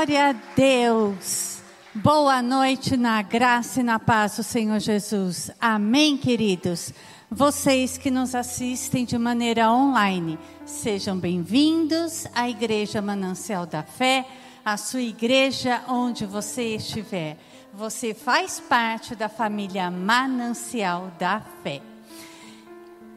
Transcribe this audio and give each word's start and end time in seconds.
Glória 0.00 0.30
a 0.30 0.32
Deus. 0.56 1.58
Boa 1.94 2.40
noite 2.40 2.96
na 2.96 3.20
graça 3.20 3.80
e 3.80 3.82
na 3.82 3.98
paz 3.98 4.36
do 4.36 4.42
Senhor 4.42 4.78
Jesus. 4.78 5.50
Amém, 5.60 6.16
queridos. 6.16 6.90
Vocês 7.30 7.98
que 7.98 8.10
nos 8.10 8.34
assistem 8.34 9.04
de 9.04 9.18
maneira 9.18 9.70
online, 9.70 10.38
sejam 10.64 11.18
bem-vindos 11.18 12.26
à 12.34 12.48
Igreja 12.48 13.02
Manancial 13.02 13.66
da 13.66 13.82
Fé, 13.82 14.26
a 14.64 14.78
sua 14.78 15.02
igreja 15.02 15.82
onde 15.86 16.24
você 16.24 16.76
estiver. 16.76 17.36
Você 17.74 18.14
faz 18.14 18.58
parte 18.58 19.14
da 19.14 19.28
família 19.28 19.90
Manancial 19.90 21.12
da 21.18 21.42
Fé. 21.62 21.82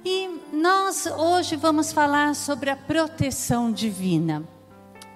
E 0.04 0.29
nós 0.52 1.05
hoje 1.05 1.55
vamos 1.55 1.93
falar 1.93 2.36
sobre 2.36 2.70
a 2.70 2.75
proteção 2.75 3.71
divina 3.71 4.43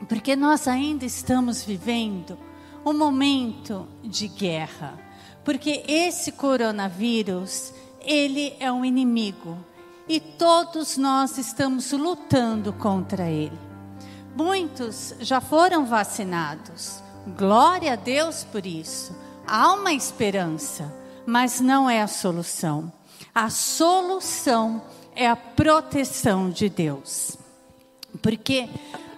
porque 0.08 0.36
nós 0.36 0.68
ainda 0.68 1.06
estamos 1.06 1.64
vivendo 1.64 2.38
um 2.86 2.94
momento 2.94 3.88
de 4.04 4.28
guerra, 4.28 4.98
porque 5.44 5.84
esse 5.88 6.32
coronavírus, 6.32 7.74
ele 8.02 8.56
é 8.60 8.72
um 8.72 8.86
inimigo 8.86 9.58
e 10.08 10.20
todos 10.20 10.98
nós 10.98 11.38
estamos 11.38 11.92
lutando 11.92 12.72
contra 12.74 13.30
ele. 13.30 13.58
Muitos 14.36 15.16
já 15.20 15.42
foram 15.42 15.86
vacinados. 15.86 17.02
Glória 17.36 17.94
a 17.94 17.96
Deus 17.96 18.44
por 18.46 18.66
isso. 18.66 19.14
Há 19.46 19.74
uma 19.74 19.92
esperança, 19.92 20.94
mas 21.26 21.60
não 21.60 21.90
é 21.90 22.02
a 22.02 22.08
solução. 22.08 22.92
A 23.34 23.50
solução 23.50 24.82
é 25.16 25.28
a 25.28 25.36
proteção 25.36 26.50
de 26.50 26.70
Deus. 26.70 27.38
Porque 28.22 28.70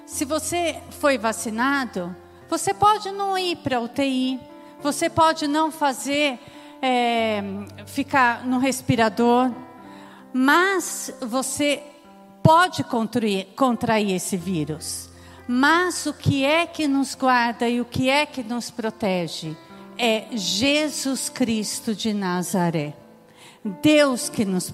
se 0.09 0.25
você 0.25 0.81
foi 0.99 1.19
vacinado, 1.19 2.15
você 2.49 2.73
pode 2.73 3.11
não 3.11 3.37
ir 3.37 3.57
para 3.57 3.79
UTI, 3.79 4.39
você 4.81 5.07
pode 5.07 5.47
não 5.47 5.71
fazer, 5.71 6.39
é, 6.81 7.43
ficar 7.85 8.43
no 8.43 8.57
respirador, 8.57 9.51
mas 10.33 11.13
você 11.21 11.83
pode 12.41 12.83
contrair, 12.83 13.49
contrair 13.55 14.15
esse 14.15 14.35
vírus. 14.35 15.11
Mas 15.47 16.07
o 16.07 16.13
que 16.13 16.43
é 16.43 16.65
que 16.65 16.87
nos 16.87 17.13
guarda 17.13 17.69
e 17.69 17.79
o 17.79 17.85
que 17.85 18.09
é 18.09 18.25
que 18.25 18.41
nos 18.41 18.71
protege? 18.71 19.55
É 19.95 20.25
Jesus 20.31 21.29
Cristo 21.29 21.93
de 21.93 22.15
Nazaré. 22.15 22.95
Deus 23.63 24.27
que 24.27 24.43
nos 24.43 24.71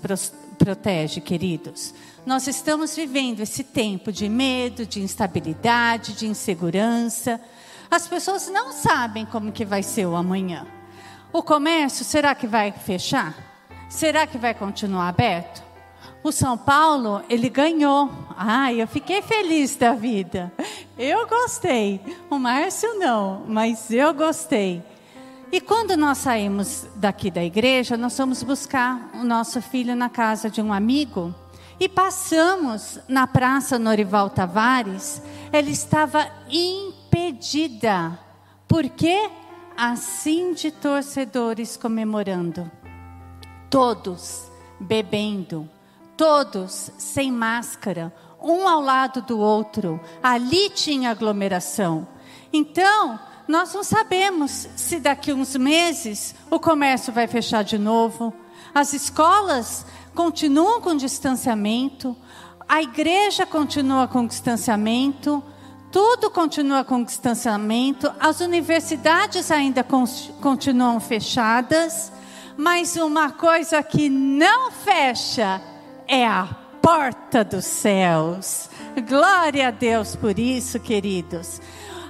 protege, 0.56 1.22
queridos. 1.22 1.94
Nós 2.26 2.48
estamos 2.48 2.96
vivendo 2.96 3.42
esse 3.42 3.64
tempo 3.64 4.12
de 4.12 4.28
medo, 4.28 4.86
de 4.86 5.02
instabilidade, 5.02 6.14
de 6.14 6.26
insegurança. 6.26 7.40
As 7.92 8.08
pessoas 8.08 8.50
não 8.50 8.72
sabem 8.72 9.26
como 9.26 9.52
que 9.52 9.64
vai 9.64 9.84
ser 9.84 10.08
o 10.08 10.16
amanhã. 10.16 10.66
O 11.32 11.44
comércio, 11.44 12.04
será 12.04 12.34
que 12.34 12.48
vai 12.48 12.72
fechar? 12.72 13.36
Será 13.90 14.26
que 14.26 14.38
vai 14.38 14.54
continuar 14.54 15.10
aberto? 15.10 15.64
O 16.24 16.32
São 16.32 16.58
Paulo, 16.58 17.22
ele 17.30 17.50
ganhou. 17.50 18.10
Ai, 18.36 18.82
eu 18.82 18.88
fiquei 18.88 19.22
feliz 19.22 19.76
da 19.76 19.94
vida. 19.94 20.52
Eu 20.98 21.28
gostei. 21.28 22.02
O 22.30 22.40
Márcio 22.40 22.98
não, 22.98 23.44
mas 23.48 23.92
eu 23.92 24.14
gostei. 24.14 24.82
E 25.52 25.62
quando 25.62 25.96
nós 25.96 26.18
saímos 26.20 26.86
daqui 26.96 27.30
da 27.30 27.44
igreja, 27.44 27.96
nós 27.96 28.18
fomos 28.18 28.44
buscar 28.44 29.12
o 29.14 29.24
nosso 29.24 29.62
filho 29.62 29.96
na 29.96 30.10
casa 30.10 30.50
de 30.50 30.62
um 30.62 30.74
amigo. 30.74 31.34
E 31.80 31.88
passamos 31.88 33.00
na 33.08 33.28
Praça 33.28 33.78
Norival 33.78 34.30
Tavares, 34.30 35.22
ela 35.52 35.70
estava 35.70 36.28
impedida. 36.50 38.18
Por 38.68 38.90
quê? 38.90 39.30
Assim 39.78 40.54
de 40.54 40.72
torcedores 40.72 41.78
comemorando. 41.78 42.70
Todos 43.70 44.50
bebendo, 44.80 45.70
todos 46.18 46.92
sem 46.98 47.32
máscara, 47.32 48.14
um 48.42 48.68
ao 48.68 48.82
lado 48.82 49.22
do 49.22 49.40
outro. 49.40 50.00
Ali 50.24 50.70
tinha 50.70 51.12
aglomeração. 51.12 52.08
Então, 52.52 53.20
nós 53.48 53.74
não 53.74 53.84
sabemos 53.84 54.68
se 54.76 55.00
daqui 55.00 55.32
uns 55.32 55.56
meses 55.56 56.34
o 56.50 56.60
comércio 56.60 57.14
vai 57.14 57.28
fechar 57.28 57.64
de 57.64 57.78
novo, 57.78 58.34
as 58.74 58.94
escolas 58.94 59.86
continuam 60.16 60.82
com 60.82 60.96
distanciamento, 60.96 62.16
a 62.68 62.82
igreja 62.82 63.46
continua 63.46 64.08
com 64.08 64.26
distanciamento, 64.26 65.44
tudo 65.92 66.32
continua 66.32 66.84
com 66.84 67.04
distanciamento, 67.04 68.12
as 68.20 68.42
universidades 68.42 69.52
ainda 69.52 69.86
continuam 70.42 71.00
fechadas, 71.00 72.12
mas 72.58 72.96
uma 72.96 73.32
coisa 73.32 73.84
que 73.84 74.10
não 74.10 74.72
fecha 74.72 75.62
é 76.08 76.26
a 76.26 76.48
porta 76.82 77.44
dos 77.44 77.66
céus. 77.66 78.70
Glória 79.08 79.68
a 79.68 79.72
Deus 79.72 80.16
por 80.16 80.38
isso, 80.40 80.80
queridos 80.80 81.62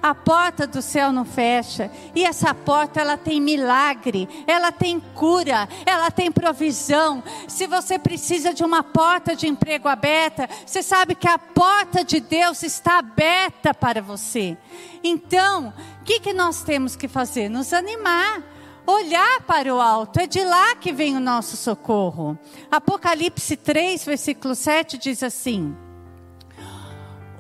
a 0.06 0.14
porta 0.14 0.68
do 0.68 0.84
céu 0.84 1.12
não 1.12 1.26
fecha. 1.26 1.90
E 2.14 2.24
essa 2.24 2.54
porta 2.54 3.02
ela 3.02 3.18
tem 3.18 3.42
milagre, 3.42 4.30
ela 4.46 4.72
tem 4.72 5.00
cura, 5.00 5.68
ela 5.84 6.12
tem 6.12 6.32
provisão. 6.32 7.24
Se 7.48 7.66
você 7.66 7.98
precisa 7.98 8.54
de 8.54 8.64
uma 8.64 8.84
porta 8.84 9.36
de 9.36 9.48
emprego 9.48 9.88
aberta, 9.88 10.48
você 10.64 10.84
sabe 10.84 11.16
que 11.16 11.28
a 11.28 11.40
porta 11.40 12.04
de 12.04 12.20
Deus 12.20 12.62
está 12.62 13.00
aberta 13.00 13.74
para 13.74 14.00
você. 14.00 14.56
Então, 15.04 15.74
o 16.02 16.04
que, 16.04 16.20
que 16.20 16.34
nós 16.34 16.62
temos 16.62 16.96
que 16.96 17.08
fazer? 17.08 17.50
Nos 17.50 17.74
animar 17.74 18.44
olhar 18.86 19.42
para 19.42 19.74
o 19.74 19.82
alto, 19.82 20.20
é 20.20 20.28
de 20.28 20.44
lá 20.44 20.76
que 20.76 20.94
vem 20.94 21.18
o 21.18 21.20
nosso 21.20 21.58
socorro. 21.58 22.38
Apocalipse 22.70 23.58
3, 23.58 24.06
versículo 24.06 24.54
7 24.54 25.00
diz 25.00 25.24
assim: 25.24 25.76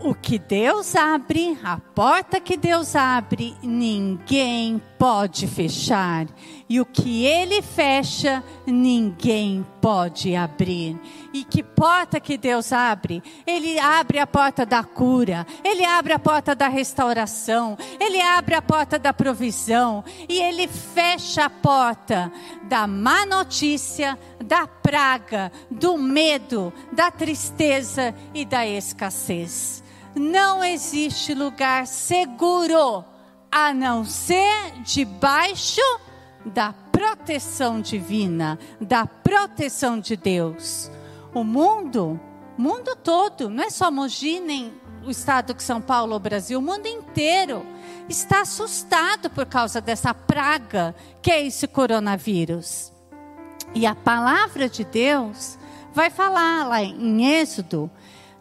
o 0.05 0.13
que 0.13 0.37
Deus 0.37 0.95
abre, 0.95 1.57
a 1.63 1.77
porta 1.77 2.39
que 2.39 2.55
Deus 2.55 2.95
abre, 2.95 3.55
ninguém 3.63 4.79
pode 4.99 5.47
fechar. 5.47 6.27
E 6.69 6.79
o 6.79 6.85
que 6.85 7.25
Ele 7.25 7.59
fecha, 7.63 8.43
ninguém 8.67 9.65
pode 9.81 10.35
abrir. 10.35 10.95
E 11.33 11.43
que 11.43 11.63
porta 11.63 12.19
que 12.19 12.37
Deus 12.37 12.71
abre? 12.71 13.21
Ele 13.47 13.79
abre 13.79 14.19
a 14.19 14.27
porta 14.27 14.63
da 14.63 14.83
cura, 14.83 15.45
Ele 15.63 15.83
abre 15.83 16.13
a 16.13 16.19
porta 16.19 16.53
da 16.53 16.67
restauração, 16.67 17.75
Ele 17.99 18.21
abre 18.21 18.53
a 18.53 18.61
porta 18.61 18.99
da 18.99 19.11
provisão. 19.11 20.03
E 20.29 20.39
Ele 20.39 20.67
fecha 20.67 21.45
a 21.45 21.49
porta 21.49 22.31
da 22.63 22.85
má 22.85 23.25
notícia, 23.25 24.19
da 24.43 24.67
praga, 24.67 25.51
do 25.71 25.97
medo, 25.97 26.71
da 26.91 27.09
tristeza 27.09 28.13
e 28.35 28.45
da 28.45 28.67
escassez 28.67 29.83
não 30.15 30.63
existe 30.63 31.33
lugar 31.33 31.85
seguro 31.85 33.03
a 33.51 33.73
não 33.73 34.05
ser 34.05 34.71
debaixo 34.83 35.81
da 36.45 36.73
proteção 36.91 37.81
divina, 37.81 38.57
da 38.79 39.05
proteção 39.05 39.99
de 39.99 40.15
Deus. 40.15 40.89
O 41.33 41.43
mundo, 41.43 42.19
mundo 42.57 42.95
todo, 42.95 43.49
não 43.49 43.63
é 43.63 43.69
só 43.69 43.91
Mogi 43.91 44.39
nem 44.39 44.73
o 45.05 45.11
estado 45.11 45.53
de 45.53 45.61
São 45.61 45.79
Paulo 45.81 46.13
ou 46.13 46.19
Brasil, 46.19 46.59
o 46.59 46.61
mundo 46.61 46.87
inteiro 46.87 47.63
está 48.09 48.41
assustado 48.41 49.29
por 49.29 49.45
causa 49.45 49.79
dessa 49.79 50.13
praga 50.13 50.95
que 51.21 51.29
é 51.29 51.45
esse 51.45 51.67
coronavírus. 51.67 52.91
E 53.73 53.85
a 53.85 53.93
palavra 53.93 54.67
de 54.67 54.83
Deus 54.83 55.59
vai 55.93 56.09
falar 56.09 56.67
lá 56.67 56.81
em 56.81 57.25
Êxodo 57.25 57.89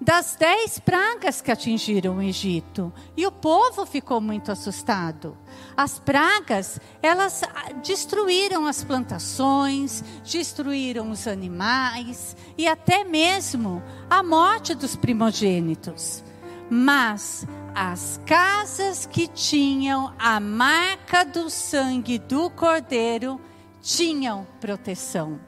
das 0.01 0.37
dez 0.37 0.79
pragas 0.79 1.41
que 1.41 1.51
atingiram 1.51 2.17
o 2.17 2.23
Egito. 2.23 2.93
E 3.17 3.27
o 3.27 3.33
povo 3.33 3.87
ficou 3.87 4.21
muito 4.21 4.51
assustado. 4.51 5.37
As 5.77 5.99
pragas, 5.99 6.81
elas 7.03 7.43
ah, 7.43 7.73
destruíram 7.83 8.67
as 8.67 8.85
plantações, 8.85 10.03
destruíram 10.25 11.11
os 11.11 11.27
animais 11.27 12.37
e 12.59 12.67
até 12.67 13.05
mesmo 13.05 13.83
a 14.11 14.23
morte 14.23 14.75
dos 14.75 14.97
primogênitos. 14.97 16.23
Mas 16.71 17.47
as 17.75 18.21
casas 18.25 19.07
que 19.07 19.27
tinham 19.27 20.15
a 20.19 20.39
marca 20.41 21.25
do 21.25 21.51
sangue 21.51 22.19
do 22.19 22.51
cordeiro 22.51 23.41
tinham 23.83 24.47
proteção. 24.61 25.39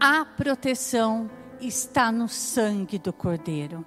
A 0.00 0.24
proteção 0.24 1.30
está 1.60 2.10
no 2.12 2.28
sangue 2.28 2.98
do 2.98 3.12
Cordeiro. 3.12 3.84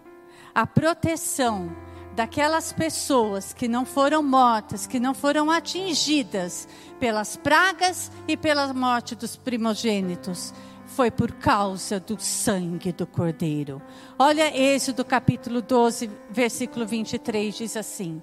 A 0.53 0.67
proteção 0.67 1.75
daquelas 2.15 2.73
pessoas 2.73 3.53
que 3.53 3.67
não 3.67 3.85
foram 3.85 4.21
mortas, 4.21 4.85
que 4.85 4.99
não 4.99 5.13
foram 5.13 5.49
atingidas 5.49 6.67
pelas 6.99 7.37
pragas 7.37 8.11
e 8.27 8.35
pela 8.35 8.73
morte 8.73 9.15
dos 9.15 9.35
primogênitos, 9.35 10.53
foi 10.85 11.09
por 11.09 11.31
causa 11.31 11.99
do 11.99 12.21
sangue 12.21 12.91
do 12.91 13.07
Cordeiro. 13.07 13.81
Olha 14.19 14.55
Êxodo 14.55 15.05
capítulo 15.05 15.61
12, 15.61 16.11
versículo 16.29 16.85
23 16.85 17.55
diz 17.55 17.77
assim: 17.77 18.21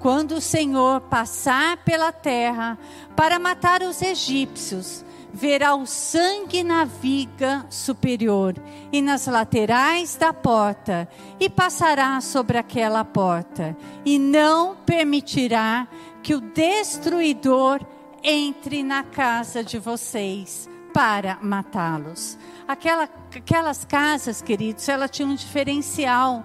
Quando 0.00 0.36
o 0.36 0.40
Senhor 0.40 1.00
passar 1.02 1.78
pela 1.78 2.12
terra 2.12 2.78
para 3.16 3.38
matar 3.40 3.82
os 3.82 4.00
egípcios, 4.00 5.04
verá 5.34 5.74
o 5.74 5.84
sangue 5.84 6.62
na 6.62 6.84
viga 6.84 7.66
superior 7.68 8.54
e 8.92 9.02
nas 9.02 9.26
laterais 9.26 10.14
da 10.14 10.32
porta, 10.32 11.08
e 11.40 11.50
passará 11.50 12.20
sobre 12.20 12.56
aquela 12.56 13.04
porta, 13.04 13.76
e 14.04 14.16
não 14.16 14.76
permitirá 14.76 15.88
que 16.22 16.34
o 16.34 16.40
destruidor 16.40 17.80
entre 18.22 18.84
na 18.84 19.02
casa 19.02 19.64
de 19.64 19.76
vocês 19.76 20.70
para 20.92 21.36
matá-los. 21.42 22.38
Aquela, 22.66 23.08
aquelas 23.34 23.84
casas, 23.84 24.40
queridos, 24.40 24.88
ela 24.88 25.08
tinha 25.08 25.26
um 25.26 25.34
diferencial. 25.34 26.44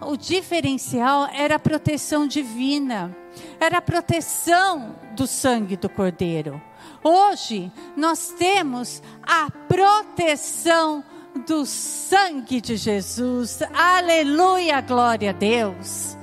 O 0.00 0.16
diferencial 0.16 1.28
era 1.32 1.54
a 1.54 1.58
proteção 1.58 2.26
divina, 2.26 3.16
era 3.60 3.78
a 3.78 3.82
proteção 3.82 4.96
do 5.14 5.26
sangue 5.26 5.76
do 5.76 5.88
Cordeiro. 5.88 6.60
Hoje 7.06 7.70
nós 7.94 8.34
temos 8.38 9.02
a 9.22 9.50
proteção 9.68 11.04
do 11.46 11.66
sangue 11.66 12.62
de 12.62 12.78
Jesus. 12.78 13.60
Aleluia, 13.74 14.80
glória 14.80 15.28
a 15.28 15.34
Deus. 15.34 16.16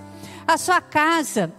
A 0.47 0.57
sua 0.57 0.81
casa, 0.81 1.53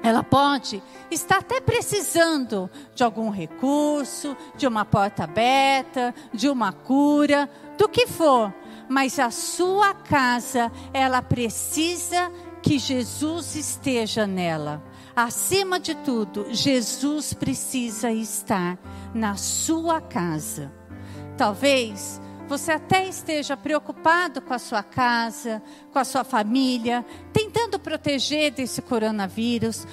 ela 0.00 0.22
pode 0.22 0.80
estar 1.10 1.38
até 1.38 1.60
precisando 1.60 2.70
de 2.94 3.02
algum 3.02 3.30
recurso, 3.30 4.36
de 4.56 4.64
uma 4.68 4.84
porta 4.84 5.24
aberta, 5.24 6.14
de 6.32 6.48
uma 6.48 6.72
cura, 6.72 7.50
do 7.76 7.88
que 7.88 8.06
for, 8.06 8.54
mas 8.88 9.18
a 9.18 9.32
sua 9.32 9.92
casa, 9.92 10.70
ela 10.94 11.20
precisa 11.20 12.30
que 12.62 12.78
Jesus 12.78 13.56
esteja 13.56 14.24
nela. 14.24 14.80
Acima 15.14 15.78
de 15.78 15.94
tudo, 15.94 16.46
Jesus 16.50 17.34
precisa 17.34 18.10
estar 18.10 18.78
na 19.14 19.36
sua 19.36 20.00
casa. 20.00 20.72
Talvez 21.36 22.20
você 22.48 22.72
até 22.72 23.06
esteja 23.06 23.56
preocupado 23.56 24.40
com 24.40 24.54
a 24.54 24.58
sua 24.58 24.82
casa, 24.82 25.62
com 25.92 25.98
a 25.98 26.04
sua 26.04 26.24
família, 26.24 27.04
tentando 27.32 27.78
proteger 27.78 28.52
desse 28.52 28.80
coronavírus, 28.80 29.86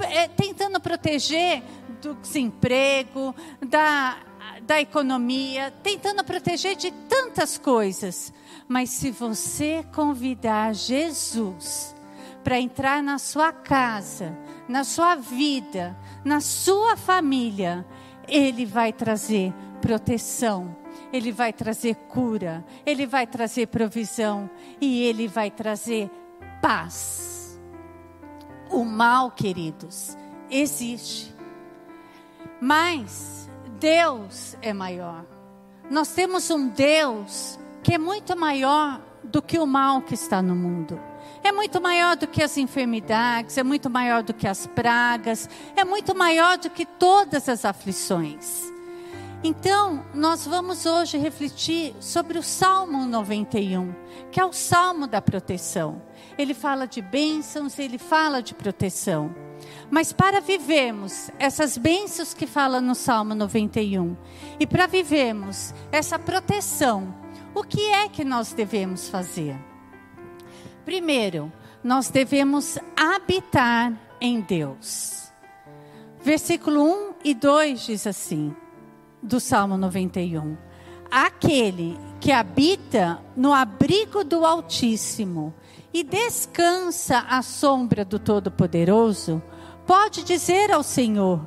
é, 0.00 0.26
tentando 0.28 0.80
proteger 0.80 1.62
do 2.02 2.14
desemprego, 2.14 3.34
da, 3.64 4.18
da 4.62 4.80
economia, 4.80 5.72
tentando 5.82 6.24
proteger 6.24 6.76
de 6.76 6.90
tantas 7.08 7.58
coisas. 7.58 8.32
Mas 8.68 8.90
se 8.90 9.10
você 9.10 9.84
convidar 9.94 10.74
Jesus 10.74 11.94
para 12.42 12.60
entrar 12.60 13.02
na 13.02 13.18
sua 13.18 13.52
casa, 13.52 14.36
na 14.68 14.84
sua 14.84 15.14
vida, 15.14 15.96
na 16.24 16.40
sua 16.40 16.96
família, 16.96 17.86
Ele 18.26 18.64
vai 18.64 18.92
trazer 18.92 19.52
proteção, 19.80 20.74
Ele 21.12 21.30
vai 21.30 21.52
trazer 21.52 21.94
cura, 22.08 22.64
Ele 22.84 23.06
vai 23.06 23.26
trazer 23.26 23.68
provisão 23.68 24.48
e 24.80 25.02
Ele 25.02 25.28
vai 25.28 25.50
trazer 25.50 26.10
paz. 26.62 27.60
O 28.70 28.84
mal, 28.84 29.30
queridos, 29.30 30.16
existe, 30.50 31.34
mas 32.60 33.48
Deus 33.78 34.56
é 34.62 34.72
maior. 34.72 35.24
Nós 35.90 36.12
temos 36.12 36.50
um 36.50 36.68
Deus 36.68 37.58
que 37.82 37.94
é 37.94 37.98
muito 37.98 38.34
maior 38.34 39.00
do 39.22 39.42
que 39.42 39.58
o 39.58 39.66
mal 39.66 40.00
que 40.00 40.14
está 40.14 40.40
no 40.40 40.56
mundo 40.56 40.98
é 41.44 41.52
muito 41.52 41.78
maior 41.78 42.16
do 42.16 42.26
que 42.26 42.42
as 42.42 42.56
enfermidades, 42.56 43.58
é 43.58 43.62
muito 43.62 43.90
maior 43.90 44.22
do 44.22 44.32
que 44.32 44.48
as 44.48 44.66
pragas, 44.66 45.48
é 45.76 45.84
muito 45.84 46.14
maior 46.14 46.56
do 46.56 46.70
que 46.70 46.86
todas 46.86 47.50
as 47.50 47.66
aflições. 47.66 48.72
Então, 49.46 50.02
nós 50.14 50.46
vamos 50.46 50.86
hoje 50.86 51.18
refletir 51.18 51.94
sobre 52.00 52.38
o 52.38 52.42
Salmo 52.42 53.04
91, 53.04 53.94
que 54.32 54.40
é 54.40 54.44
o 54.44 54.54
salmo 54.54 55.06
da 55.06 55.20
proteção. 55.20 56.00
Ele 56.38 56.54
fala 56.54 56.86
de 56.86 57.02
bênçãos, 57.02 57.78
ele 57.78 57.98
fala 57.98 58.42
de 58.42 58.54
proteção. 58.54 59.34
Mas 59.90 60.14
para 60.14 60.40
vivermos 60.40 61.30
essas 61.38 61.76
bênçãos 61.76 62.32
que 62.32 62.46
fala 62.46 62.80
no 62.80 62.94
Salmo 62.94 63.34
91 63.34 64.16
e 64.58 64.66
para 64.66 64.86
vivermos 64.86 65.74
essa 65.92 66.18
proteção, 66.18 67.14
o 67.54 67.62
que 67.62 67.82
é 67.90 68.08
que 68.08 68.24
nós 68.24 68.54
devemos 68.54 69.10
fazer? 69.10 69.73
Primeiro, 70.84 71.52
nós 71.82 72.08
devemos 72.08 72.78
habitar 72.96 73.92
em 74.20 74.40
Deus. 74.40 75.32
Versículo 76.22 76.82
1 76.82 77.14
e 77.24 77.34
2 77.34 77.86
diz 77.86 78.06
assim, 78.06 78.54
do 79.22 79.40
Salmo 79.40 79.76
91. 79.76 80.56
Aquele 81.10 81.98
que 82.20 82.32
habita 82.32 83.20
no 83.36 83.52
abrigo 83.52 84.24
do 84.24 84.44
Altíssimo 84.44 85.54
e 85.92 86.02
descansa 86.02 87.18
à 87.28 87.40
sombra 87.42 88.04
do 88.04 88.18
Todo-Poderoso, 88.18 89.42
pode 89.86 90.24
dizer 90.24 90.72
ao 90.72 90.82
Senhor: 90.82 91.46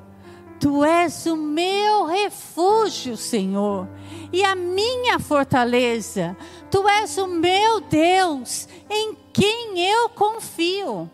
Tu 0.60 0.84
és 0.86 1.26
o 1.26 1.36
meu 1.36 2.06
refúgio, 2.06 3.18
Senhor, 3.18 3.88
e 4.32 4.44
a 4.44 4.56
minha 4.56 5.20
fortaleza. 5.20 6.36
Tu 6.72 6.88
és 6.88 7.18
o 7.18 7.28
meu 7.28 7.82
Deus, 7.82 8.68
em 8.90 9.16
quem 9.38 9.80
eu 9.80 10.10
confio. 10.10 11.10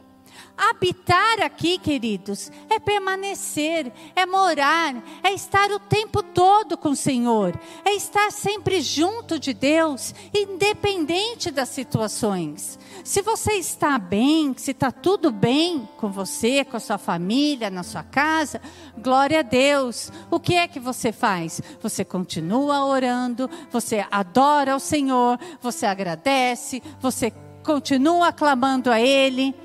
Habitar 0.55 1.41
aqui, 1.41 1.79
queridos, 1.79 2.51
é 2.69 2.79
permanecer, 2.79 3.91
é 4.15 4.23
morar, 4.23 4.95
é 5.23 5.33
estar 5.33 5.71
o 5.71 5.79
tempo 5.79 6.21
todo 6.21 6.77
com 6.77 6.89
o 6.89 6.95
Senhor, 6.95 7.59
é 7.83 7.95
estar 7.95 8.31
sempre 8.31 8.79
junto 8.79 9.39
de 9.39 9.51
Deus, 9.51 10.13
independente 10.33 11.49
das 11.49 11.69
situações. 11.69 12.77
Se 13.03 13.23
você 13.23 13.53
está 13.53 13.97
bem, 13.97 14.53
se 14.55 14.71
está 14.71 14.91
tudo 14.91 15.31
bem 15.31 15.89
com 15.97 16.09
você, 16.11 16.63
com 16.63 16.77
a 16.77 16.79
sua 16.79 16.99
família, 16.99 17.71
na 17.71 17.81
sua 17.81 18.03
casa, 18.03 18.61
glória 18.95 19.39
a 19.39 19.43
Deus. 19.43 20.11
O 20.29 20.39
que 20.39 20.53
é 20.53 20.67
que 20.67 20.79
você 20.79 21.11
faz? 21.11 21.61
Você 21.81 22.05
continua 22.05 22.85
orando, 22.85 23.49
você 23.71 24.05
adora 24.11 24.75
o 24.75 24.79
Senhor, 24.79 25.39
você 25.61 25.87
agradece, 25.87 26.81
você 27.01 27.33
continua 27.63 28.31
clamando 28.31 28.91
a 28.91 28.99
Ele. 28.99 29.55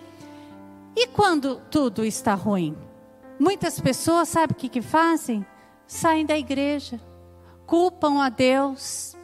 E 0.96 1.06
quando 1.08 1.60
tudo 1.70 2.04
está 2.04 2.34
ruim? 2.34 2.76
Muitas 3.38 3.78
pessoas, 3.78 4.28
sabe 4.28 4.52
o 4.52 4.56
que, 4.56 4.68
que 4.68 4.82
fazem? 4.82 5.44
Saem 5.86 6.26
da 6.26 6.36
igreja, 6.36 7.00
culpam 7.66 8.20
a 8.20 8.28
Deus. 8.28 9.16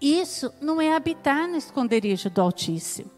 Isso 0.00 0.52
não 0.60 0.80
é 0.80 0.94
habitar 0.94 1.46
no 1.46 1.56
esconderijo 1.56 2.30
do 2.30 2.40
Altíssimo. 2.40 3.10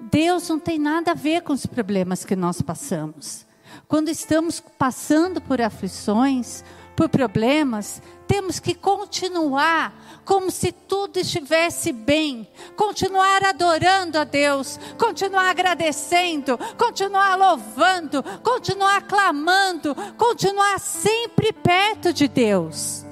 Deus 0.00 0.48
não 0.48 0.58
tem 0.58 0.78
nada 0.78 1.10
a 1.10 1.14
ver 1.14 1.42
com 1.42 1.52
os 1.52 1.66
problemas 1.66 2.24
que 2.24 2.34
nós 2.34 2.62
passamos. 2.62 3.46
Quando 3.86 4.08
estamos 4.08 4.60
passando 4.60 5.40
por 5.40 5.60
aflições, 5.60 6.64
por 6.96 7.08
problemas, 7.08 8.00
temos 8.26 8.58
que 8.58 8.74
continuar 8.74 9.92
como 10.24 10.50
se 10.50 10.72
tudo 10.72 11.18
estivesse 11.18 11.92
bem, 11.92 12.48
continuar 12.76 13.44
adorando 13.44 14.18
a 14.18 14.24
Deus, 14.24 14.78
continuar 14.98 15.50
agradecendo, 15.50 16.58
continuar 16.78 17.36
louvando, 17.36 18.22
continuar 18.42 19.02
clamando, 19.02 19.94
continuar 20.16 20.80
sempre 20.80 21.52
perto 21.52 22.12
de 22.12 22.26
Deus. 22.26 23.04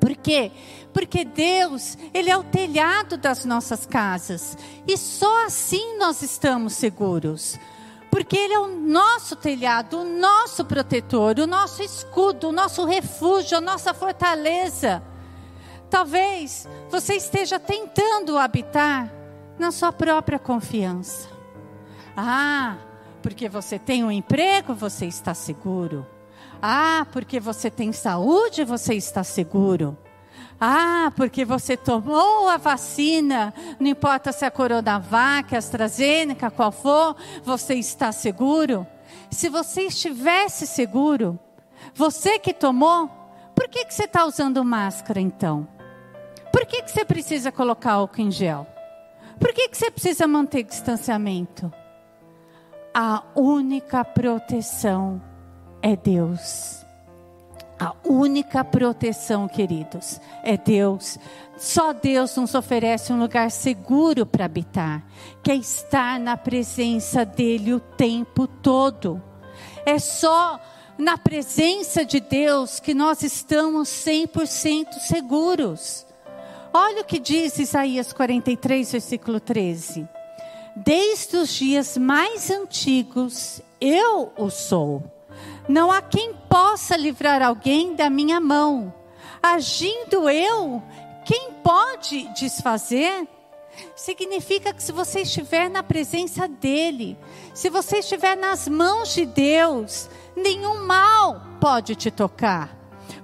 Por 0.00 0.16
quê? 0.16 0.50
Porque 0.92 1.24
Deus, 1.24 1.96
Ele 2.14 2.30
é 2.30 2.36
o 2.36 2.44
telhado 2.44 3.16
das 3.16 3.44
nossas 3.44 3.84
casas, 3.84 4.56
e 4.86 4.96
só 4.96 5.46
assim 5.46 5.98
nós 5.98 6.22
estamos 6.22 6.74
seguros 6.74 7.58
porque 8.12 8.36
Ele 8.36 8.52
é 8.52 8.60
o 8.60 8.68
nosso 8.68 9.34
telhado, 9.34 10.00
o 10.00 10.04
nosso 10.04 10.66
protetor, 10.66 11.38
o 11.38 11.46
nosso 11.46 11.82
escudo, 11.82 12.50
o 12.50 12.52
nosso 12.52 12.84
refúgio, 12.84 13.56
a 13.56 13.60
nossa 13.60 13.94
fortaleza. 13.94 15.02
Talvez 15.88 16.68
você 16.90 17.14
esteja 17.14 17.58
tentando 17.58 18.36
habitar 18.36 19.10
na 19.58 19.70
sua 19.72 19.90
própria 19.90 20.38
confiança. 20.38 21.26
Ah, 22.14 22.76
porque 23.22 23.48
você 23.48 23.78
tem 23.78 24.04
um 24.04 24.10
emprego, 24.10 24.74
você 24.74 25.06
está 25.06 25.32
seguro. 25.32 26.06
Ah, 26.60 27.06
porque 27.12 27.40
você 27.40 27.70
tem 27.70 27.94
saúde, 27.94 28.62
você 28.62 28.92
está 28.92 29.24
seguro. 29.24 29.96
Ah, 30.64 31.12
porque 31.16 31.44
você 31.44 31.76
tomou 31.76 32.48
a 32.48 32.56
vacina, 32.56 33.52
não 33.80 33.88
importa 33.88 34.30
se 34.30 34.44
é 34.44 34.46
a 34.46 34.50
Coronavac, 34.50 35.52
a 35.52 35.58
AstraZeneca, 35.58 36.52
qual 36.52 36.70
for, 36.70 37.16
você 37.42 37.74
está 37.74 38.12
seguro? 38.12 38.86
Se 39.28 39.48
você 39.48 39.82
estivesse 39.86 40.64
seguro, 40.64 41.36
você 41.92 42.38
que 42.38 42.54
tomou, 42.54 43.10
por 43.56 43.66
que, 43.66 43.84
que 43.84 43.92
você 43.92 44.04
está 44.04 44.24
usando 44.24 44.64
máscara 44.64 45.20
então? 45.20 45.66
Por 46.52 46.64
que, 46.64 46.82
que 46.82 46.92
você 46.92 47.04
precisa 47.04 47.50
colocar 47.50 47.94
álcool 47.94 48.20
em 48.20 48.30
gel? 48.30 48.64
Por 49.40 49.52
que, 49.52 49.68
que 49.68 49.76
você 49.76 49.90
precisa 49.90 50.28
manter 50.28 50.62
distanciamento? 50.62 51.72
A 52.94 53.24
única 53.34 54.04
proteção 54.04 55.20
é 55.82 55.96
Deus. 55.96 56.81
A 57.82 57.96
única 58.04 58.62
proteção, 58.62 59.48
queridos, 59.48 60.20
é 60.44 60.56
Deus. 60.56 61.18
Só 61.58 61.92
Deus 61.92 62.36
nos 62.36 62.54
oferece 62.54 63.12
um 63.12 63.18
lugar 63.18 63.50
seguro 63.50 64.24
para 64.24 64.44
habitar, 64.44 65.04
que 65.42 65.50
é 65.50 65.56
estar 65.56 66.20
na 66.20 66.36
presença 66.36 67.24
dEle 67.24 67.74
o 67.74 67.80
tempo 67.80 68.46
todo. 68.46 69.20
É 69.84 69.98
só 69.98 70.60
na 70.96 71.18
presença 71.18 72.04
de 72.04 72.20
Deus 72.20 72.78
que 72.78 72.94
nós 72.94 73.24
estamos 73.24 73.88
100% 73.88 75.00
seguros. 75.00 76.06
Olha 76.72 77.02
o 77.02 77.04
que 77.04 77.18
diz 77.18 77.58
Isaías 77.58 78.12
43, 78.12 78.92
versículo 78.92 79.40
13. 79.40 80.08
Desde 80.76 81.36
os 81.36 81.52
dias 81.52 81.98
mais 81.98 82.48
antigos, 82.48 83.60
eu 83.80 84.32
o 84.38 84.50
sou. 84.50 85.02
Não 85.68 85.90
há 85.90 86.02
quem 86.02 86.34
possa 86.48 86.96
livrar 86.96 87.42
alguém 87.42 87.94
da 87.94 88.10
minha 88.10 88.40
mão. 88.40 88.92
Agindo 89.42 90.28
eu, 90.28 90.82
quem 91.24 91.52
pode 91.62 92.28
desfazer? 92.34 93.26
Significa 93.96 94.74
que 94.74 94.82
se 94.82 94.92
você 94.92 95.20
estiver 95.20 95.70
na 95.70 95.82
presença 95.82 96.46
dEle, 96.46 97.16
se 97.54 97.70
você 97.70 97.98
estiver 97.98 98.36
nas 98.36 98.68
mãos 98.68 99.14
de 99.14 99.24
Deus, 99.24 100.08
nenhum 100.36 100.84
mal 100.84 101.42
pode 101.60 101.94
te 101.94 102.10
tocar. 102.10 102.76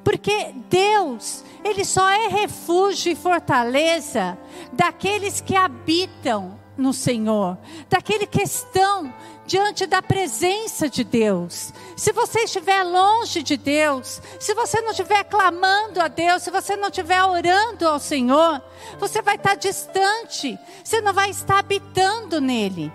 Porque 0.03 0.55
Deus, 0.71 1.45
Ele 1.63 1.85
só 1.85 2.09
é 2.09 2.29
refúgio 2.29 3.13
e 3.13 3.17
fortaleza 3.17 4.39
daqueles 4.73 5.41
que 5.41 5.55
habitam 5.55 6.59
no 6.77 6.93
Senhor, 6.93 7.59
daquele 7.91 8.27
que 8.27 8.43
estão 8.43 9.13
diante 9.45 9.87
da 9.87 10.01
presença 10.01 10.89
de 10.89 11.03
Deus. 11.03 11.73
Se 11.99 12.13
você 12.13 12.45
estiver 12.45 12.85
longe 12.85 13.43
de 13.43 13.57
Deus, 13.57 14.23
se 14.39 14.55
você 14.55 14.81
não 14.81 14.93
estiver 14.93 15.25
clamando 15.25 16.01
a 16.01 16.07
Deus, 16.07 16.45
se 16.45 16.51
você 16.51 16.77
não 16.77 16.87
estiver 16.87 17.21
orando 17.25 17.89
ao 17.89 17.99
Senhor, 17.99 18.63
você 19.01 19.21
vai 19.21 19.35
estar 19.35 19.57
distante, 19.57 20.57
você 20.85 21.01
não 21.01 21.13
vai 21.13 21.29
estar 21.31 21.59
habitando 21.59 22.41
nele. 22.41 22.93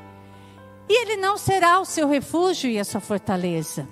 E 0.88 1.01
ele 1.01 1.17
não 1.17 1.38
será 1.38 1.81
o 1.81 1.86
seu 1.86 2.07
refúgio 2.07 2.69
e 2.69 2.79
a 2.79 2.86
sua 2.86 3.01
fortaleza. 3.01 3.86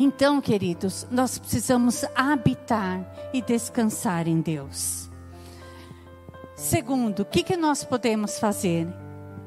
Então, 0.00 0.40
queridos, 0.40 1.06
nós 1.08 1.38
precisamos 1.38 2.04
habitar 2.12 3.30
e 3.32 3.40
descansar 3.40 4.26
em 4.26 4.40
Deus. 4.40 5.08
Segundo, 6.56 7.20
o 7.20 7.24
que, 7.24 7.44
que 7.44 7.56
nós 7.56 7.84
podemos 7.84 8.36
fazer? 8.36 8.88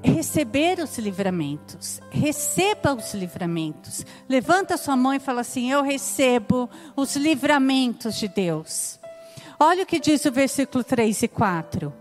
Receber 0.05 0.79
os 0.79 0.99
livramentos. 0.99 1.99
Receba 2.11 2.93
os 2.93 3.15
livramentos. 3.15 4.05
Levanta 4.29 4.77
sua 4.77 4.95
mão 4.95 5.15
e 5.15 5.19
fala 5.19 5.41
assim: 5.41 5.71
Eu 5.71 5.81
recebo 5.81 6.69
os 6.95 7.15
livramentos 7.15 8.15
de 8.15 8.27
Deus. 8.27 8.99
Olha 9.59 9.81
o 9.81 9.85
que 9.85 9.99
diz 9.99 10.23
o 10.25 10.31
versículo 10.31 10.83
3 10.83 11.23
e 11.23 11.27
4. 11.27 11.91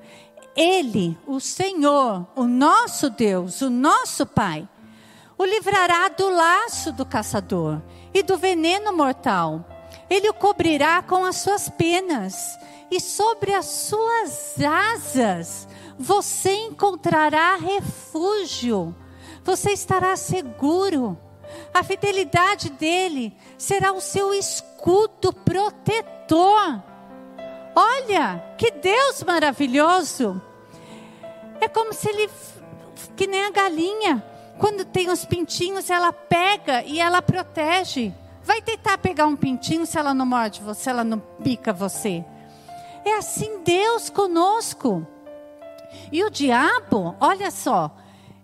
Ele, 0.54 1.16
o 1.26 1.40
Senhor, 1.40 2.26
o 2.36 2.44
nosso 2.44 3.08
Deus, 3.08 3.62
o 3.62 3.70
nosso 3.70 4.26
Pai, 4.26 4.68
o 5.38 5.44
livrará 5.44 6.08
do 6.10 6.28
laço 6.28 6.92
do 6.92 7.06
caçador 7.06 7.80
e 8.12 8.22
do 8.22 8.36
veneno 8.36 8.94
mortal. 8.94 9.66
Ele 10.10 10.28
o 10.28 10.34
cobrirá 10.34 11.02
com 11.02 11.24
as 11.24 11.36
suas 11.36 11.70
penas, 11.70 12.58
e 12.90 13.00
sobre 13.00 13.54
as 13.54 13.64
suas 13.64 14.54
asas 14.60 15.66
você 15.98 16.52
encontrará 16.54 17.56
refúgio. 17.56 18.94
Você 19.44 19.72
estará 19.72 20.16
seguro. 20.16 21.18
A 21.72 21.82
fidelidade 21.82 22.70
dele 22.70 23.36
será 23.58 23.92
o 23.92 24.00
seu 24.00 24.32
escudo 24.32 25.32
protetor. 25.32 26.82
Olha, 27.74 28.54
que 28.56 28.70
Deus 28.70 29.22
maravilhoso! 29.22 30.40
É 31.60 31.68
como 31.68 31.92
se 31.92 32.08
ele, 32.08 32.30
que 33.16 33.26
nem 33.26 33.44
a 33.44 33.50
galinha, 33.50 34.24
quando 34.58 34.84
tem 34.84 35.10
os 35.10 35.24
pintinhos, 35.24 35.90
ela 35.90 36.12
pega 36.12 36.82
e 36.84 37.00
ela 37.00 37.20
protege. 37.20 38.12
Vai 38.42 38.60
tentar 38.60 38.98
pegar 38.98 39.26
um 39.26 39.36
pintinho 39.36 39.86
se 39.86 39.98
ela 39.98 40.12
não 40.14 40.26
morde 40.26 40.60
você, 40.60 40.90
ela 40.90 41.04
não 41.04 41.18
pica 41.18 41.72
você. 41.72 42.24
É 43.04 43.16
assim 43.16 43.62
Deus 43.64 44.08
conosco. 44.10 45.06
E 46.14 46.22
o 46.22 46.30
diabo, 46.30 47.16
olha 47.20 47.50
só, 47.50 47.94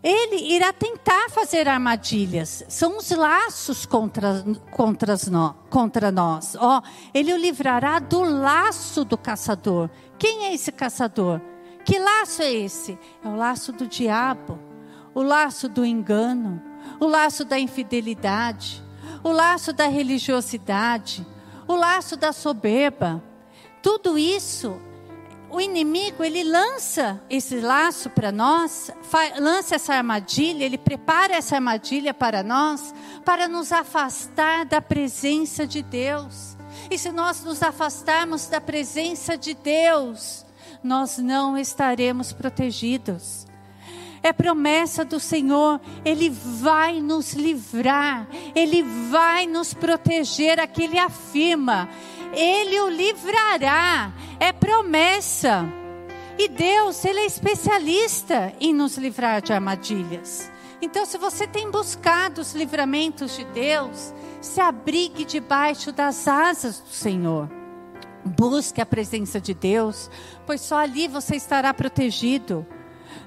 ele 0.02 0.54
irá 0.54 0.72
tentar 0.72 1.30
fazer 1.30 1.68
armadilhas. 1.68 2.64
São 2.68 2.98
os 2.98 3.10
laços 3.12 3.86
contra, 3.86 4.44
contra, 4.72 5.14
nós, 5.30 5.54
contra 5.70 6.10
nós. 6.10 6.56
Ó, 6.58 6.82
ele 7.14 7.32
o 7.32 7.36
livrará 7.36 8.00
do 8.00 8.22
laço 8.22 9.04
do 9.04 9.16
caçador. 9.16 9.88
Quem 10.18 10.46
é 10.46 10.54
esse 10.54 10.72
caçador? 10.72 11.40
Que 11.84 11.98
laço 11.98 12.42
é 12.42 12.52
esse? 12.52 12.98
É 13.24 13.28
o 13.28 13.36
laço 13.36 13.72
do 13.72 13.86
diabo 13.86 14.70
o 15.14 15.22
laço 15.22 15.68
do 15.68 15.84
engano, 15.84 16.62
o 16.98 17.06
laço 17.06 17.44
da 17.44 17.58
infidelidade, 17.58 18.82
o 19.22 19.30
laço 19.30 19.72
da 19.72 19.86
religiosidade, 19.86 21.26
o 21.66 21.74
laço 21.74 22.16
da 22.16 22.32
soberba. 22.32 23.22
Tudo 23.82 24.18
isso, 24.18 24.80
o 25.50 25.60
inimigo, 25.60 26.22
ele 26.22 26.44
lança 26.44 27.20
esse 27.28 27.60
laço 27.60 28.08
para 28.10 28.30
nós, 28.30 28.90
lança 29.38 29.74
essa 29.74 29.94
armadilha, 29.94 30.64
ele 30.64 30.78
prepara 30.78 31.34
essa 31.34 31.56
armadilha 31.56 32.14
para 32.14 32.42
nós, 32.42 32.94
para 33.24 33.48
nos 33.48 33.72
afastar 33.72 34.64
da 34.64 34.80
presença 34.80 35.66
de 35.66 35.82
Deus. 35.82 36.56
E 36.90 36.96
se 36.96 37.10
nós 37.10 37.42
nos 37.42 37.62
afastarmos 37.62 38.46
da 38.46 38.60
presença 38.60 39.36
de 39.36 39.54
Deus, 39.54 40.46
nós 40.82 41.18
não 41.18 41.58
estaremos 41.58 42.32
protegidos 42.32 43.46
é 44.22 44.32
promessa 44.32 45.04
do 45.04 45.18
Senhor, 45.18 45.80
Ele 46.04 46.28
vai 46.28 47.00
nos 47.00 47.32
livrar, 47.32 48.26
Ele 48.54 48.82
vai 48.82 49.46
nos 49.46 49.72
proteger, 49.72 50.60
aqui 50.60 50.84
Ele 50.84 50.98
afirma, 50.98 51.88
Ele 52.32 52.80
o 52.80 52.88
livrará, 52.88 54.12
é 54.38 54.52
promessa. 54.52 55.66
E 56.38 56.48
Deus, 56.48 57.04
Ele 57.04 57.20
é 57.20 57.26
especialista 57.26 58.52
em 58.60 58.72
nos 58.72 58.96
livrar 58.96 59.42
de 59.42 59.52
armadilhas. 59.52 60.50
Então, 60.80 61.04
se 61.04 61.18
você 61.18 61.46
tem 61.46 61.70
buscado 61.70 62.40
os 62.40 62.54
livramentos 62.54 63.36
de 63.36 63.44
Deus, 63.44 64.14
se 64.40 64.60
abrigue 64.60 65.24
debaixo 65.24 65.92
das 65.92 66.26
asas 66.26 66.80
do 66.80 66.88
Senhor. 66.88 67.50
Busque 68.24 68.80
a 68.80 68.86
presença 68.86 69.40
de 69.40 69.52
Deus, 69.52 70.10
pois 70.46 70.60
só 70.60 70.78
ali 70.78 71.08
você 71.08 71.36
estará 71.36 71.74
protegido 71.74 72.66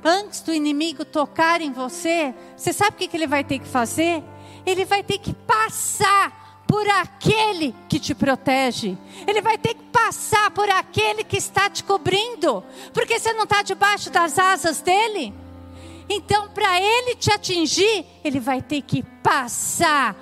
antes 0.04 0.42
do 0.42 0.54
inimigo 0.54 1.06
tocar 1.06 1.62
em 1.62 1.72
você, 1.72 2.34
você 2.56 2.74
sabe 2.74 2.92
o 2.92 3.08
que, 3.08 3.16
ele 3.16 3.28
vai 3.28 3.44
ter 3.44 3.60
que 3.60 3.68
fazer? 3.68 4.24
Ele 4.66 4.86
vai 4.86 5.04
ter 5.04 5.18
que 5.18 5.34
passar 5.34 6.43
por 6.74 6.90
aquele 6.90 7.76
que 7.88 8.00
te 8.00 8.16
protege. 8.16 8.98
Ele 9.28 9.44
vai 9.44 9.60
ter 9.60 9.76
que 9.76 9.84
passar 9.92 10.50
por 10.50 10.68
aquele 10.68 11.24
que 11.24 11.38
está 11.38 11.70
te 11.70 11.84
cobrindo. 11.84 12.64
Porque 12.92 13.20
você 13.20 13.32
não 13.34 13.44
está 13.44 13.62
debaixo 13.62 14.10
das 14.10 14.40
asas 14.40 14.82
dele. 14.82 15.32
Então, 16.10 16.50
para 16.50 16.82
ele 16.82 17.14
te 17.14 17.32
atingir, 17.32 18.08
ele 18.24 18.40
vai 18.40 18.60
ter 18.60 18.82
que 18.82 19.04
passar 19.22 20.16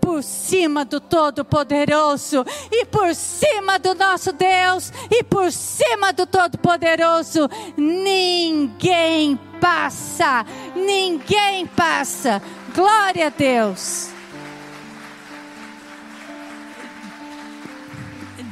por 0.00 0.22
cima 0.22 0.84
do 0.84 1.00
Todo-Poderoso, 1.00 2.46
e 2.70 2.84
por 2.84 3.12
cima 3.12 3.76
do 3.76 3.92
nosso 3.96 4.32
Deus, 4.32 4.92
e 5.10 5.24
por 5.24 5.50
cima 5.50 6.12
do 6.12 6.26
Todo-Poderoso, 6.26 7.50
ninguém 7.76 9.36
passa, 9.60 10.46
ninguém 10.76 11.66
passa. 11.66 12.40
Glória 12.72 13.26
a 13.26 13.30
Deus. 13.30 14.16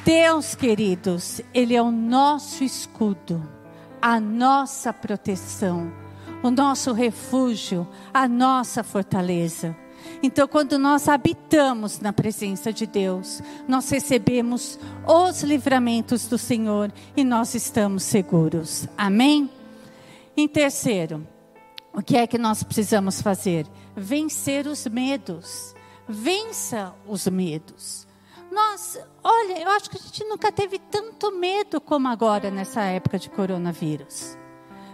Deus, 0.06 0.54
queridos, 0.54 1.40
Ele 1.52 1.75
é 1.75 1.82
o 1.82 1.90
nosso 1.90 2.62
escudo, 2.62 3.42
a 4.00 4.20
nossa 4.20 4.92
proteção, 4.92 5.92
o 6.44 6.48
nosso 6.48 6.92
refúgio, 6.92 7.88
a 8.14 8.28
nossa 8.28 8.84
fortaleza. 8.84 9.76
Então, 10.22 10.46
quando 10.46 10.78
nós 10.78 11.08
habitamos 11.08 11.98
na 11.98 12.12
presença 12.12 12.72
de 12.72 12.86
Deus, 12.86 13.42
nós 13.66 13.90
recebemos 13.90 14.78
os 15.04 15.42
livramentos 15.42 16.28
do 16.28 16.38
Senhor 16.38 16.92
e 17.16 17.25
nós 17.25 17.56
estamos 17.56 18.04
seguros. 18.04 18.86
Amém? 18.96 19.50
Em 20.36 20.46
terceiro, 20.46 21.26
o 21.92 22.00
que 22.00 22.16
é 22.16 22.28
que 22.28 22.38
nós 22.38 22.62
precisamos 22.62 23.20
fazer? 23.20 23.66
Vencer 23.96 24.68
os 24.68 24.86
medos. 24.86 25.75
Vença 26.08 26.94
os 27.08 27.26
medos. 27.26 28.05
Nós, 28.56 28.98
olha, 29.22 29.60
eu 29.60 29.70
acho 29.72 29.90
que 29.90 29.98
a 29.98 30.00
gente 30.00 30.25
nunca 30.25 30.50
teve 30.50 30.78
tanto 30.78 31.30
medo 31.30 31.78
como 31.78 32.08
agora 32.08 32.50
nessa 32.50 32.80
época 32.84 33.18
de 33.18 33.28
coronavírus. 33.28 34.38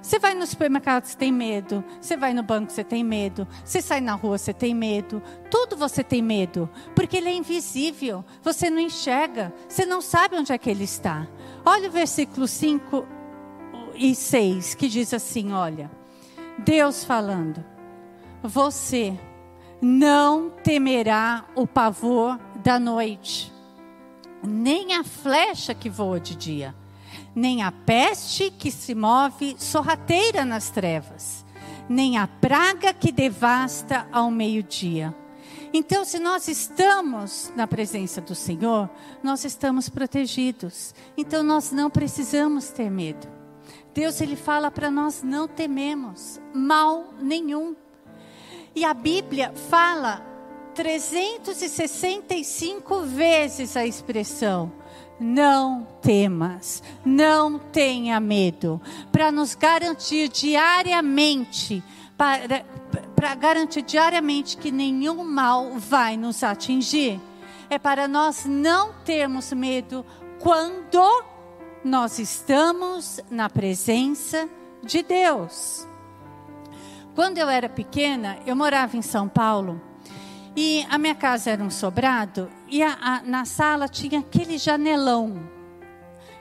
Você 0.03 0.19
vai 0.19 0.35
no 0.35 0.45
supermercado, 0.45 1.05
você 1.05 1.17
tem 1.17 1.31
medo. 1.31 1.85
Você 2.01 2.17
vai 2.17 2.35
no 2.35 2.43
banco, 2.43 2.73
você 2.73 2.83
tem 2.83 3.05
medo. 3.05 3.47
Você 3.65 3.81
sai 3.81 4.01
na 4.01 4.15
rua, 4.15 4.37
você 4.37 4.53
tem 4.53 4.75
medo. 4.75 5.23
Tudo 5.49 5.77
você 5.77 6.03
tem 6.03 6.21
medo, 6.21 6.69
porque 6.93 7.19
ele 7.19 7.29
é 7.29 7.33
invisível. 7.33 8.25
Você 8.43 8.69
não 8.69 8.81
enxerga, 8.81 9.55
você 9.69 9.87
não 9.87 10.01
sabe 10.01 10.37
onde 10.37 10.53
é 10.53 10.59
que 10.59 10.69
ele 10.69 10.83
está. 10.83 11.29
Olha 11.65 11.89
o 11.89 11.93
versículo 11.93 12.49
5 12.49 13.07
e 13.95 14.13
6, 14.13 14.75
que 14.75 14.89
diz 14.89 15.15
assim: 15.15 15.53
olha, 15.53 15.89
Deus 16.59 17.05
falando, 17.05 17.65
você 18.43 19.17
não 19.81 20.51
temerá 20.51 21.45
o 21.55 21.65
pavor 21.65 22.41
da 22.63 22.79
noite, 22.79 23.52
nem 24.43 24.95
a 24.95 25.05
flecha 25.05 25.75
que 25.75 25.89
voa 25.89 26.19
de 26.19 26.35
dia 26.35 26.75
nem 27.35 27.63
a 27.63 27.73
peste 27.73 28.51
que 28.51 28.71
se 28.71 28.95
move 28.95 29.57
sorrateira 29.59 30.45
nas 30.45 30.71
trevas, 30.71 31.45
nem 31.89 32.19
a 32.19 32.27
praga 32.27 32.93
que 32.93 33.11
devasta 33.11 34.07
ao 34.13 34.31
meio-dia. 34.31 35.15
Então, 35.75 36.05
se 36.05 36.19
nós 36.19 36.49
estamos 36.49 37.51
na 37.57 37.67
presença 37.67 38.21
do 38.21 38.35
Senhor, 38.35 38.91
nós 39.23 39.43
estamos 39.45 39.89
protegidos. 39.89 40.95
Então, 41.17 41.43
nós 41.43 41.73
não 41.73 41.89
precisamos 41.89 42.69
ter 42.69 42.91
medo. 42.91 43.27
Deus 43.95 44.21
ele 44.21 44.37
fala 44.37 44.71
para 44.71 44.91
nós 44.91 45.23
não 45.23 45.49
tememos 45.49 46.39
mal 46.55 47.15
nenhum. 47.21 47.75
E 48.75 48.85
a 48.85 48.93
Bíblia 48.93 49.53
fala 49.71 50.32
365 50.75 53.03
vezes 53.03 53.77
a 53.77 53.87
expressão 53.87 54.73
não 55.21 55.87
temas, 56.03 56.83
não 57.05 57.59
tenha 57.59 58.19
medo, 58.19 58.81
para 59.11 59.31
nos 59.31 59.55
garantir 59.55 60.29
diariamente, 60.29 61.83
para, 62.17 62.65
para 63.15 63.35
garantir 63.35 63.83
diariamente 63.83 64.57
que 64.57 64.73
nenhum 64.73 65.23
mal 65.25 65.79
vai 65.79 66.17
nos 66.17 66.43
atingir. 66.43 67.21
É 67.71 67.79
para 67.79 68.09
nós 68.09 68.45
não 68.45 68.93
termos 69.05 69.53
medo 69.53 70.05
quando 70.41 71.25
nós 71.85 72.19
estamos 72.19 73.21
na 73.31 73.49
presença 73.49 74.49
de 74.83 75.03
Deus. 75.03 75.87
Quando 77.15 77.39
eu 77.39 77.49
era 77.49 77.69
pequena, 77.69 78.39
eu 78.47 78.57
morava 78.57 78.97
em 78.97 79.03
São 79.03 79.29
Paulo 79.29 79.81
e 80.57 80.87
a 80.91 80.99
minha 80.99 81.15
casa 81.15 81.51
era 81.51 81.63
um 81.63 81.71
sobrado 81.71 82.49
e 82.69 82.83
a, 82.83 82.97
a, 83.01 83.23
na 83.23 83.45
sala 83.45 83.89
tinha 83.89 84.21
aquele 84.21 84.59
janelão, 84.59 85.49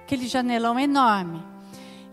aquele 0.03 0.27
janelão 0.27 0.80
enorme. 0.80 1.41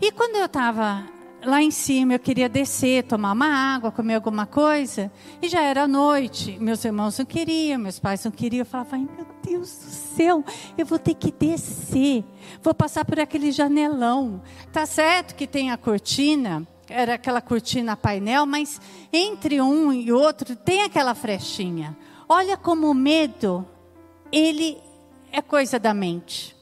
E 0.00 0.12
quando 0.12 0.36
eu 0.36 0.46
estava 0.46 1.04
lá 1.44 1.62
em 1.62 1.70
cima, 1.70 2.14
eu 2.14 2.18
queria 2.18 2.48
descer, 2.48 3.04
tomar 3.04 3.32
uma 3.32 3.48
água, 3.48 3.90
comer 3.90 4.14
alguma 4.14 4.46
coisa, 4.46 5.10
e 5.42 5.48
já 5.48 5.62
era 5.62 5.88
noite. 5.88 6.56
Meus 6.60 6.84
irmãos 6.84 7.18
não 7.18 7.26
queriam, 7.26 7.80
meus 7.80 7.98
pais 7.98 8.24
não 8.24 8.30
queriam. 8.30 8.60
Eu 8.60 8.66
falava, 8.66 8.96
ai 8.96 9.00
meu 9.16 9.26
Deus 9.42 9.68
do 9.68 9.90
céu, 10.16 10.44
eu 10.76 10.86
vou 10.86 10.98
ter 10.98 11.14
que 11.14 11.32
descer, 11.32 12.24
vou 12.62 12.74
passar 12.74 13.04
por 13.04 13.18
aquele 13.18 13.50
janelão. 13.50 14.40
Tá 14.72 14.86
certo 14.86 15.34
que 15.34 15.46
tem 15.46 15.70
a 15.70 15.76
cortina 15.76 16.66
era 16.88 17.14
aquela 17.14 17.40
cortina 17.40 17.96
painel, 17.96 18.46
mas 18.46 18.80
entre 19.12 19.60
um 19.60 19.92
e 19.92 20.12
outro 20.12 20.56
tem 20.56 20.82
aquela 20.82 21.14
frechinha. 21.14 21.96
Olha 22.28 22.56
como 22.56 22.90
o 22.90 22.94
medo, 22.94 23.66
ele 24.32 24.78
é 25.32 25.40
coisa 25.42 25.78
da 25.78 25.92
mente. 25.94 26.56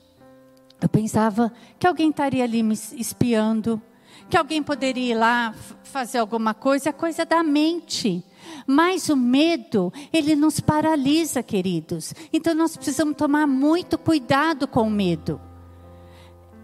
Eu 0.81 0.89
pensava 0.89 1.53
que 1.79 1.87
alguém 1.87 2.11
estaria 2.11 2.45
ali 2.45 2.63
me 2.63 2.75
espiando, 2.75 3.81
que 4.29 4.37
alguém 4.37 4.63
poderia 4.63 5.13
ir 5.13 5.17
lá 5.17 5.55
fazer 5.83 6.19
alguma 6.19 6.53
coisa, 6.53 6.91
é 6.91 6.93
coisa 6.93 7.25
da 7.25 7.43
mente. 7.43 8.25
Mas 8.67 9.09
o 9.09 9.17
medo, 9.17 9.93
ele 10.13 10.37
nos 10.37 10.61
paralisa, 10.61 11.43
queridos. 11.43 12.13
Então 12.33 12.55
nós 12.55 12.77
precisamos 12.77 13.17
tomar 13.17 13.47
muito 13.47 13.97
cuidado 13.97 14.69
com 14.69 14.83
o 14.83 14.91
medo. 14.91 15.41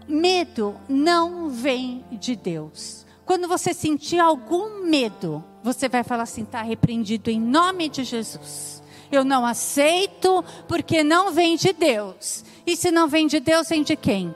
Medo 0.07 0.75
não 0.87 1.49
vem 1.49 2.05
de 2.11 2.35
Deus. 2.35 3.02
Quando 3.33 3.47
você 3.47 3.73
sentir 3.73 4.19
algum 4.19 4.85
medo, 4.85 5.43
você 5.63 5.89
vai 5.89 6.03
falar 6.03 6.21
assim: 6.21 6.43
está 6.43 6.61
repreendido 6.61 7.31
em 7.31 7.41
nome 7.41 7.89
de 7.89 8.03
Jesus. 8.03 8.83
Eu 9.11 9.25
não 9.25 9.43
aceito 9.43 10.45
porque 10.67 11.03
não 11.03 11.31
vem 11.31 11.55
de 11.55 11.73
Deus. 11.73 12.45
E 12.63 12.77
se 12.77 12.91
não 12.91 13.07
vem 13.07 13.25
de 13.25 13.39
Deus, 13.39 13.69
vem 13.69 13.81
de 13.81 13.95
quem? 13.95 14.35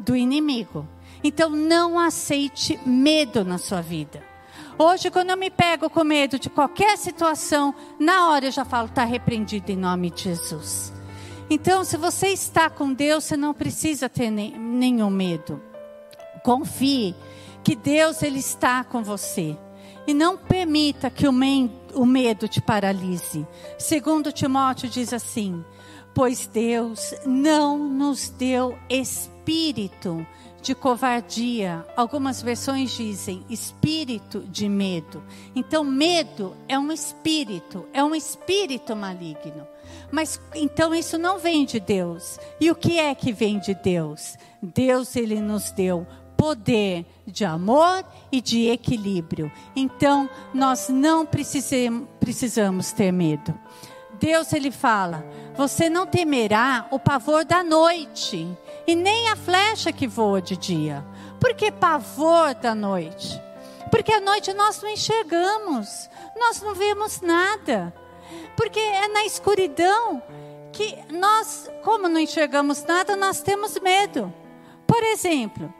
Do 0.00 0.16
inimigo. 0.16 0.88
Então 1.22 1.50
não 1.50 2.00
aceite 2.00 2.80
medo 2.84 3.44
na 3.44 3.58
sua 3.58 3.80
vida. 3.80 4.20
Hoje, 4.76 5.08
quando 5.08 5.30
eu 5.30 5.36
me 5.36 5.48
pego 5.48 5.88
com 5.88 6.02
medo 6.02 6.36
de 6.36 6.50
qualquer 6.50 6.98
situação, 6.98 7.72
na 7.96 8.30
hora 8.30 8.46
eu 8.46 8.50
já 8.50 8.64
falo, 8.64 8.88
está 8.88 9.04
repreendido 9.04 9.70
em 9.70 9.76
nome 9.76 10.10
de 10.10 10.24
Jesus. 10.24 10.92
Então, 11.48 11.84
se 11.84 11.96
você 11.96 12.30
está 12.30 12.68
com 12.68 12.92
Deus, 12.92 13.22
você 13.22 13.36
não 13.36 13.54
precisa 13.54 14.08
ter 14.08 14.32
nenhum 14.32 15.10
medo. 15.10 15.62
Confie 16.42 17.14
que 17.66 17.74
Deus 17.74 18.22
ele 18.22 18.38
está 18.38 18.84
com 18.84 19.02
você. 19.02 19.58
E 20.06 20.14
não 20.14 20.38
permita 20.38 21.10
que 21.10 21.26
o, 21.26 21.32
o 21.94 22.06
medo 22.06 22.46
te 22.46 22.62
paralise. 22.62 23.44
Segundo 23.76 24.30
Timóteo 24.30 24.88
diz 24.88 25.12
assim: 25.12 25.64
pois 26.14 26.46
Deus 26.46 27.12
não 27.26 27.76
nos 27.76 28.28
deu 28.28 28.78
espírito 28.88 30.24
de 30.62 30.76
covardia. 30.76 31.84
Algumas 31.96 32.40
versões 32.40 32.92
dizem 32.92 33.44
espírito 33.50 34.42
de 34.42 34.68
medo. 34.68 35.20
Então, 35.52 35.82
medo 35.82 36.56
é 36.68 36.78
um 36.78 36.92
espírito, 36.92 37.84
é 37.92 38.04
um 38.04 38.14
espírito 38.14 38.94
maligno. 38.94 39.66
Mas 40.12 40.40
então 40.54 40.94
isso 40.94 41.18
não 41.18 41.40
vem 41.40 41.64
de 41.64 41.80
Deus. 41.80 42.38
E 42.60 42.70
o 42.70 42.76
que 42.76 43.00
é 43.00 43.12
que 43.12 43.32
vem 43.32 43.58
de 43.58 43.74
Deus? 43.74 44.36
Deus 44.62 45.16
ele 45.16 45.40
nos 45.40 45.72
deu 45.72 46.06
poder 46.36 47.06
de 47.26 47.44
amor 47.44 48.04
e 48.30 48.40
de 48.40 48.68
equilíbrio. 48.68 49.50
Então, 49.74 50.28
nós 50.52 50.88
não 50.88 51.26
precisamos 51.26 52.92
ter 52.92 53.12
medo. 53.12 53.58
Deus 54.18 54.52
ele 54.52 54.70
fala: 54.70 55.24
"Você 55.56 55.88
não 55.88 56.06
temerá 56.06 56.86
o 56.90 56.98
pavor 56.98 57.44
da 57.44 57.62
noite, 57.62 58.46
e 58.86 58.94
nem 58.94 59.28
a 59.28 59.36
flecha 59.36 59.92
que 59.92 60.06
voa 60.06 60.40
de 60.40 60.56
dia". 60.56 61.04
Por 61.40 61.54
que 61.54 61.70
pavor 61.70 62.54
da 62.54 62.74
noite? 62.74 63.40
Porque 63.90 64.12
à 64.12 64.20
noite 64.20 64.52
nós 64.52 64.82
não 64.82 64.88
enxergamos, 64.88 66.10
nós 66.36 66.60
não 66.60 66.74
vemos 66.74 67.20
nada. 67.20 67.94
Porque 68.56 68.80
é 68.80 69.08
na 69.08 69.24
escuridão 69.24 70.22
que 70.72 70.98
nós, 71.10 71.70
como 71.82 72.08
não 72.08 72.20
enxergamos 72.20 72.82
nada, 72.84 73.16
nós 73.16 73.40
temos 73.40 73.78
medo. 73.78 74.32
Por 74.86 75.02
exemplo, 75.02 75.72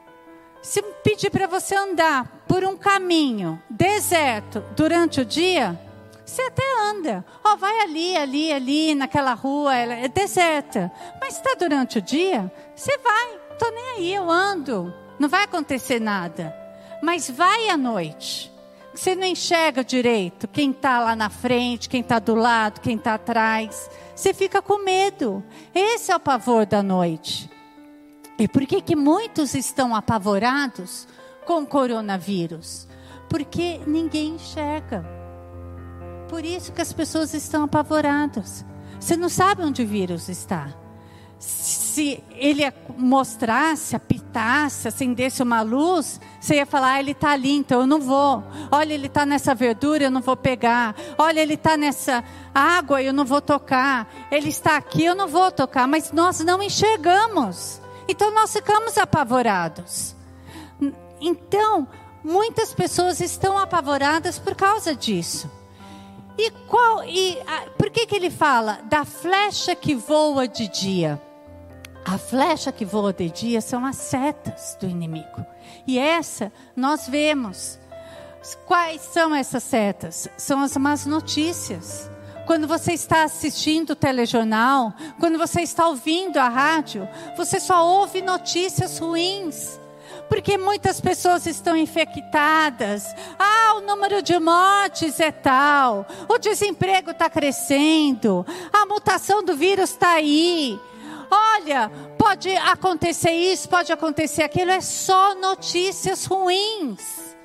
se 0.61 0.81
pedir 1.03 1.29
para 1.29 1.47
você 1.47 1.75
andar 1.75 2.43
por 2.47 2.63
um 2.63 2.77
caminho 2.77 3.61
deserto 3.69 4.63
durante 4.75 5.21
o 5.21 5.25
dia, 5.25 5.79
você 6.25 6.41
até 6.41 6.63
anda. 6.89 7.25
Ó, 7.43 7.53
oh, 7.53 7.57
vai 7.57 7.79
ali, 7.79 8.17
ali, 8.17 8.51
ali, 8.51 8.93
naquela 8.93 9.33
rua, 9.33 9.75
ela 9.75 9.93
é 9.93 10.07
deserta. 10.09 10.91
Mas 11.21 11.35
está 11.35 11.55
durante 11.55 11.99
o 11.99 12.01
dia, 12.01 12.51
você 12.75 12.97
vai. 12.97 13.39
Tô 13.57 13.69
nem 13.71 13.89
aí, 13.95 14.13
eu 14.13 14.29
ando. 14.29 14.93
Não 15.17 15.29
vai 15.29 15.43
acontecer 15.43 16.01
nada. 16.01 16.53
Mas 17.01 17.29
vai 17.29 17.69
à 17.69 17.77
noite. 17.77 18.51
Você 18.93 19.15
não 19.15 19.25
enxerga 19.25 19.83
direito 19.83 20.47
quem 20.47 20.71
está 20.71 20.99
lá 20.99 21.15
na 21.15 21.29
frente, 21.29 21.87
quem 21.87 22.01
está 22.01 22.19
do 22.19 22.35
lado, 22.35 22.81
quem 22.81 22.97
está 22.97 23.13
atrás. 23.13 23.89
Você 24.15 24.33
fica 24.33 24.61
com 24.61 24.83
medo. 24.83 25.43
Esse 25.73 26.11
é 26.11 26.15
o 26.15 26.19
pavor 26.19 26.65
da 26.65 26.83
noite. 26.83 27.46
E 28.37 28.47
por 28.47 28.65
que, 28.65 28.81
que 28.81 28.95
muitos 28.95 29.55
estão 29.55 29.95
apavorados 29.95 31.07
com 31.45 31.65
coronavírus? 31.65 32.87
Porque 33.27 33.79
ninguém 33.87 34.35
enxerga. 34.35 35.03
Por 36.29 36.45
isso 36.45 36.71
que 36.71 36.81
as 36.81 36.93
pessoas 36.93 37.33
estão 37.33 37.63
apavoradas. 37.63 38.65
Você 38.99 39.17
não 39.17 39.29
sabe 39.29 39.63
onde 39.63 39.81
o 39.81 39.87
vírus 39.87 40.29
está. 40.29 40.69
Se 41.39 42.23
ele 42.31 42.63
mostrasse, 42.97 43.95
apitasse, 43.95 44.87
acendesse 44.87 45.41
uma 45.41 45.61
luz, 45.61 46.19
você 46.39 46.55
ia 46.55 46.65
falar: 46.65 46.93
ah, 46.93 46.99
ele 46.99 47.11
está 47.11 47.31
ali, 47.31 47.51
então 47.51 47.81
eu 47.81 47.87
não 47.87 47.99
vou. 47.99 48.43
Olha, 48.71 48.93
ele 48.93 49.07
está 49.07 49.25
nessa 49.25 49.53
verdura, 49.53 50.05
eu 50.05 50.11
não 50.11 50.21
vou 50.21 50.35
pegar. 50.35 50.95
Olha, 51.17 51.39
ele 51.39 51.53
está 51.53 51.77
nessa 51.77 52.23
água, 52.53 53.01
eu 53.01 53.13
não 53.13 53.25
vou 53.25 53.41
tocar. 53.41 54.07
Ele 54.31 54.49
está 54.49 54.77
aqui, 54.77 55.05
eu 55.05 55.15
não 55.15 55.27
vou 55.27 55.51
tocar. 55.51 55.87
Mas 55.87 56.11
nós 56.11 56.39
não 56.39 56.61
enxergamos. 56.61 57.81
Então 58.07 58.33
nós 58.33 58.53
ficamos 58.53 58.97
apavorados. 58.97 60.15
Então, 61.19 61.87
muitas 62.23 62.73
pessoas 62.73 63.19
estão 63.19 63.57
apavoradas 63.57 64.37
por 64.37 64.55
causa 64.55 64.95
disso. 64.95 65.49
E 66.37 66.51
qual 66.67 67.03
e 67.03 67.39
a, 67.47 67.71
por 67.77 67.89
que 67.89 68.05
que 68.05 68.15
ele 68.15 68.29
fala 68.29 68.79
da 68.83 69.03
flecha 69.03 69.75
que 69.75 69.95
voa 69.95 70.47
de 70.47 70.67
dia? 70.67 71.19
A 72.05 72.17
flecha 72.17 72.71
que 72.71 72.85
voa 72.85 73.11
de 73.11 73.29
dia 73.29 73.59
são 73.59 73.85
as 73.85 73.97
setas 73.97 74.77
do 74.79 74.87
inimigo. 74.87 75.45
E 75.85 75.97
essa 75.97 76.51
nós 76.75 77.07
vemos. 77.07 77.79
Quais 78.65 79.01
são 79.01 79.35
essas 79.35 79.63
setas? 79.63 80.29
São 80.37 80.61
as 80.61 80.77
más 80.77 81.05
notícias. 81.05 82.09
Quando 82.47 82.65
você 82.65 82.93
está 82.93 83.23
assistindo 83.23 83.89
o 83.89 83.95
telejornal, 83.95 84.93
quando 85.19 85.37
você 85.37 85.61
está 85.61 85.85
ouvindo 85.89 86.37
a 86.37 86.47
rádio, 86.47 87.05
você 87.35 87.59
só 87.59 87.85
ouve 87.85 88.21
notícias 88.21 88.97
ruins 88.97 89.77
porque 90.29 90.57
muitas 90.57 90.99
pessoas 90.99 91.45
estão 91.45 91.75
infectadas. 91.75 93.15
Ah, 93.39 93.75
o 93.77 93.81
número 93.81 94.21
de 94.21 94.37
mortes 94.39 95.19
é 95.21 95.31
tal. 95.31 96.05
O 96.27 96.37
desemprego 96.37 97.11
está 97.11 97.29
crescendo. 97.29 98.45
A 98.73 98.85
mutação 98.85 99.41
do 99.41 99.55
vírus 99.55 99.91
está 99.91 100.13
aí. 100.13 100.77
Olha, 101.31 101.89
pode 102.17 102.53
acontecer 102.57 103.31
isso, 103.31 103.69
pode 103.69 103.91
acontecer 103.91 104.43
aquilo. 104.43 104.71
É 104.71 104.81
só 104.81 105.33
notícias 105.35 106.25
ruins. 106.25 107.35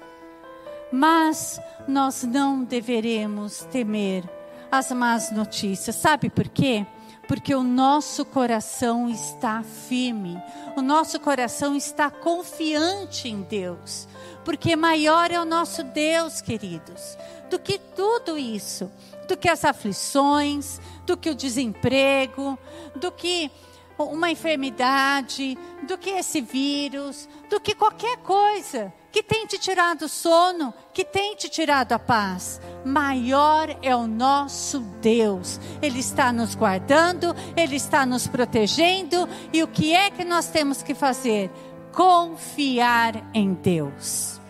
Mas 0.91 1.61
nós 1.87 2.25
não 2.25 2.65
deveremos 2.65 3.61
temer 3.71 4.25
as 4.73 4.91
más 4.91 5.31
notícias. 5.31 5.95
Sabe 5.95 6.31
por 6.31 6.49
quê? 6.49 6.87
porque 7.29 7.55
o 7.55 7.63
nosso 7.63 8.25
coração 8.25 9.09
está 9.09 9.63
firme, 9.63 10.37
o 10.77 10.83
nosso 10.83 11.19
coração 11.21 11.75
está 11.75 12.11
confiante 12.11 13.29
em 13.29 13.43
Deus, 13.43 14.09
porque 14.45 14.75
maior 14.77 15.31
é 15.31 15.41
o 15.41 15.45
nosso 15.45 15.83
Deus, 15.83 16.41
queridos, 16.41 17.17
do 17.49 17.59
que 17.59 17.79
tudo 17.79 18.37
isso, 18.37 18.91
do 19.29 19.37
que 19.37 19.49
as 19.49 19.65
aflições, 19.65 20.81
do 21.07 21.17
que 21.17 21.31
o 21.31 21.35
desemprego, 21.35 22.59
do 22.97 23.11
que 23.13 23.51
uma 23.97 24.31
enfermidade, 24.31 25.57
do 25.87 25.97
que 25.97 26.11
esse 26.11 26.41
vírus, 26.41 27.29
do 27.49 27.61
que 27.61 27.75
qualquer 27.75 28.19
coisa 28.19 28.93
que 29.12 29.22
tem 29.22 29.46
te 29.46 29.59
tirado 29.59 30.07
o 30.07 30.09
sono, 30.09 30.72
que 30.94 31.05
tem 31.05 31.37
te 31.37 31.48
tirado 31.51 31.92
a 31.92 31.98
paz. 31.98 32.59
Maior 32.83 33.77
é 33.83 33.94
o 33.94 34.07
nosso 34.07 34.81
Deus. 35.03 35.61
Ele 35.83 36.01
está 36.01 36.33
nos 36.33 36.55
guardando, 36.55 37.37
ele 37.55 37.77
está 37.77 38.07
nos 38.07 38.27
protegendo. 38.27 39.29
E 39.53 39.62
o 39.62 39.68
que 39.68 39.92
é 39.92 40.11
que 40.11 40.25
nós 40.25 40.46
temos 40.46 40.83
que 40.83 40.94
fazer? 40.94 41.51
Confiar 41.92 43.22
em 43.35 43.53
Deus. 43.53 44.40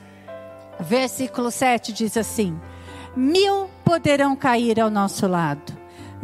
Versículo 0.79 1.51
7 1.51 1.93
diz 1.93 2.17
assim: 2.17 2.59
Mil 3.17 3.69
poderão 3.85 4.37
cair 4.37 4.81
ao 4.81 4.91
nosso 4.91 5.27
lado, 5.27 5.77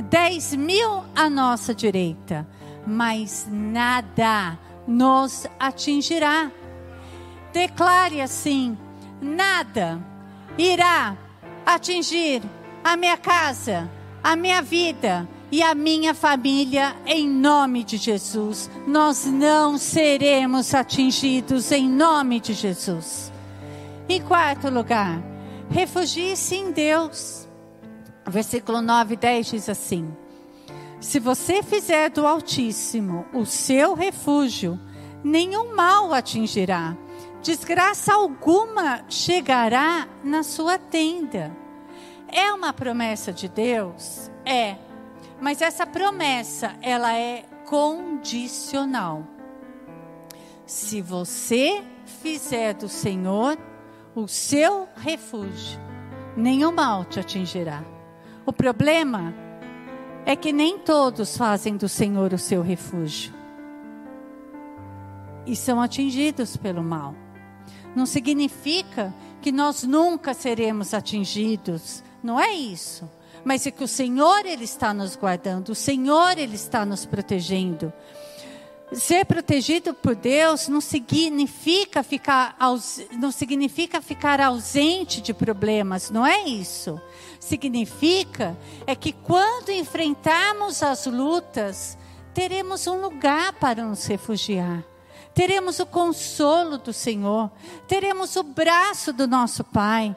dez 0.05 0.55
mil 0.55 1.05
à 1.15 1.29
nossa 1.29 1.75
direita, 1.75 2.47
mas 2.87 3.49
nada 3.51 4.57
nos 4.87 5.47
atingirá 5.59 6.51
Declare 7.53 8.21
assim: 8.21 8.77
nada 9.21 10.01
irá 10.57 11.17
atingir 11.65 12.43
a 12.83 12.97
minha 12.97 13.17
casa, 13.17 13.91
a 14.23 14.37
minha 14.37 14.63
vida 14.63 15.29
e 15.51 15.63
a 15.63 15.75
minha 15.75 16.15
família 16.15 16.95
em 17.07 17.29
nome 17.29 17.83
de 17.85 17.97
Jesus. 17.97 18.71
Nós 18.87 19.25
não 19.25 19.79
seremos 19.79 20.75
atingidos 20.75 21.73
em 21.73 21.89
nome 21.89 22.41
de 22.41 22.53
Jesus. 22.53 23.33
Em 24.09 24.21
quarto 24.21 24.71
lugar, 24.71 25.23
refugie-se 25.71 26.55
em 26.55 26.73
Deus. 26.73 27.47
Versículo 28.27 28.83
9 28.83 29.15
e 29.15 29.17
10 29.17 29.47
diz 29.47 29.69
assim: 29.69 30.15
Se 31.01 31.19
você 31.19 31.63
fizer 31.63 32.11
do 32.11 32.27
Altíssimo 32.27 33.25
o 33.33 33.47
seu 33.47 33.95
refúgio, 33.95 34.79
nenhum 35.25 35.75
mal 35.75 36.13
atingirá 36.13 36.97
desgraça 37.49 38.13
alguma 38.13 39.03
chegará 39.09 40.07
na 40.23 40.43
sua 40.43 40.77
tenda. 40.77 41.51
É 42.31 42.53
uma 42.53 42.75
promessa 42.75 43.33
de 43.33 43.49
Deus? 43.49 44.31
É. 44.45 44.77
Mas 45.41 45.63
essa 45.63 45.87
promessa, 45.87 46.77
ela 46.83 47.17
é 47.17 47.47
condicional. 47.65 49.27
Se 50.67 51.01
você 51.01 51.83
fizer 52.21 52.75
do 52.75 52.87
Senhor 52.87 53.57
o 54.15 54.29
seu 54.29 54.87
refúgio, 54.95 55.81
nenhum 56.37 56.71
mal 56.71 57.07
te 57.07 57.19
atingirá. 57.19 57.83
O 58.45 58.53
problema 58.53 59.33
é 60.27 60.37
que 60.37 60.53
nem 60.53 60.79
todos 60.79 61.35
fazem 61.35 61.79
do 61.79 61.89
Senhor 61.89 62.35
o 62.35 62.39
seu 62.39 62.61
refúgio 62.61 63.33
e 65.47 65.57
são 65.57 65.81
atingidos 65.81 66.55
pelo 66.55 66.83
mal 66.83 67.15
não 67.99 68.07
significa 68.07 69.13
que 69.43 69.51
nós 69.51 69.83
nunca 69.83 70.33
seremos 70.33 70.95
atingidos. 70.95 72.03
Não 72.23 72.39
é 72.41 72.53
isso. 72.53 73.11
Mas 73.45 73.67
é 73.67 73.73
que 73.73 73.83
o 73.83 73.89
Senhor 73.89 74.47
ele 74.47 74.65
está 74.65 74.95
nos 74.95 75.17
guardando, 75.17 75.71
o 75.71 75.75
Senhor 75.75 76.39
ele 76.39 76.55
está 76.55 76.87
nos 76.87 77.05
protegendo. 77.05 77.93
Ser 78.93 79.27
protegido 79.27 79.93
por 79.93 80.15
Deus 80.15 80.67
não 80.69 80.81
significa 80.81 82.03
ficar 82.03 82.57
não 83.19 83.31
significa 83.31 84.01
ficar 84.01 84.41
ausente 84.41 85.21
de 85.21 85.35
problemas, 85.35 86.11
não 86.11 86.27
é 86.27 86.45
isso. 86.45 87.01
Significa 87.39 88.57
é 88.87 88.95
que 88.95 89.13
quando 89.13 89.71
enfrentarmos 89.71 90.83
as 90.83 91.05
lutas, 91.07 91.99
teremos 92.33 92.87
um 92.87 93.01
lugar 93.01 93.53
para 93.55 93.85
nos 93.85 94.07
refugiar 94.07 94.85
teremos 95.35 95.79
o 95.79 95.87
consolo 95.87 96.79
do 96.79 96.93
Senhor, 96.93 97.51
teremos 97.87 98.37
o 98.37 98.43
braço 98.43 99.13
do 99.13 99.27
nosso 99.27 99.63
Pai. 99.65 100.17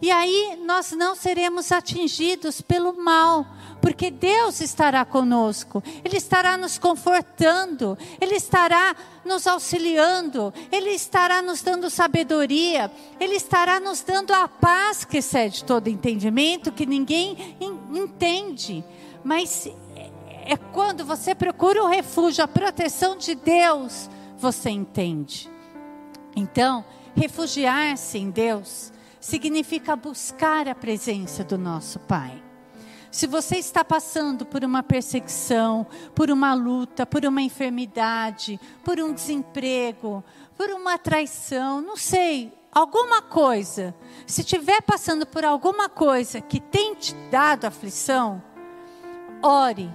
E 0.00 0.10
aí 0.10 0.58
nós 0.64 0.92
não 0.92 1.14
seremos 1.14 1.72
atingidos 1.72 2.60
pelo 2.60 2.92
mal, 2.92 3.46
porque 3.80 4.10
Deus 4.10 4.60
estará 4.60 5.04
conosco, 5.04 5.82
Ele 6.04 6.16
estará 6.16 6.56
nos 6.56 6.76
confortando, 6.76 7.96
Ele 8.20 8.34
estará 8.34 8.94
nos 9.24 9.46
auxiliando, 9.46 10.52
Ele 10.70 10.90
estará 10.90 11.40
nos 11.40 11.62
dando 11.62 11.88
sabedoria, 11.88 12.90
Ele 13.18 13.36
estará 13.36 13.80
nos 13.80 14.02
dando 14.02 14.32
a 14.32 14.46
paz 14.48 15.04
que 15.04 15.18
excede 15.18 15.64
todo 15.64 15.88
entendimento, 15.88 16.72
que 16.72 16.84
ninguém 16.84 17.56
entende. 17.94 18.84
Mas 19.24 19.68
é 20.44 20.56
quando 20.72 21.04
você 21.04 21.34
procura 21.34 21.82
o 21.82 21.88
refúgio, 21.88 22.44
a 22.44 22.48
proteção 22.48 23.16
de 23.16 23.34
Deus, 23.34 24.10
você 24.38 24.70
entende. 24.70 25.50
Então, 26.34 26.84
refugiar-se 27.14 28.18
em 28.18 28.30
Deus 28.30 28.92
significa 29.20 29.96
buscar 29.96 30.68
a 30.68 30.74
presença 30.74 31.42
do 31.42 31.56
nosso 31.58 31.98
Pai. 32.00 32.42
Se 33.10 33.26
você 33.26 33.56
está 33.56 33.82
passando 33.82 34.44
por 34.44 34.62
uma 34.62 34.82
perseguição, 34.82 35.86
por 36.14 36.30
uma 36.30 36.52
luta, 36.52 37.06
por 37.06 37.24
uma 37.24 37.40
enfermidade, 37.40 38.60
por 38.84 39.00
um 39.00 39.12
desemprego, 39.12 40.22
por 40.54 40.68
uma 40.68 40.98
traição, 40.98 41.80
não 41.80 41.96
sei, 41.96 42.52
alguma 42.70 43.22
coisa, 43.22 43.94
se 44.26 44.42
estiver 44.42 44.82
passando 44.82 45.24
por 45.26 45.46
alguma 45.46 45.88
coisa 45.88 46.42
que 46.42 46.60
tem 46.60 46.94
te 46.94 47.14
dado 47.30 47.64
aflição, 47.64 48.42
ore, 49.42 49.90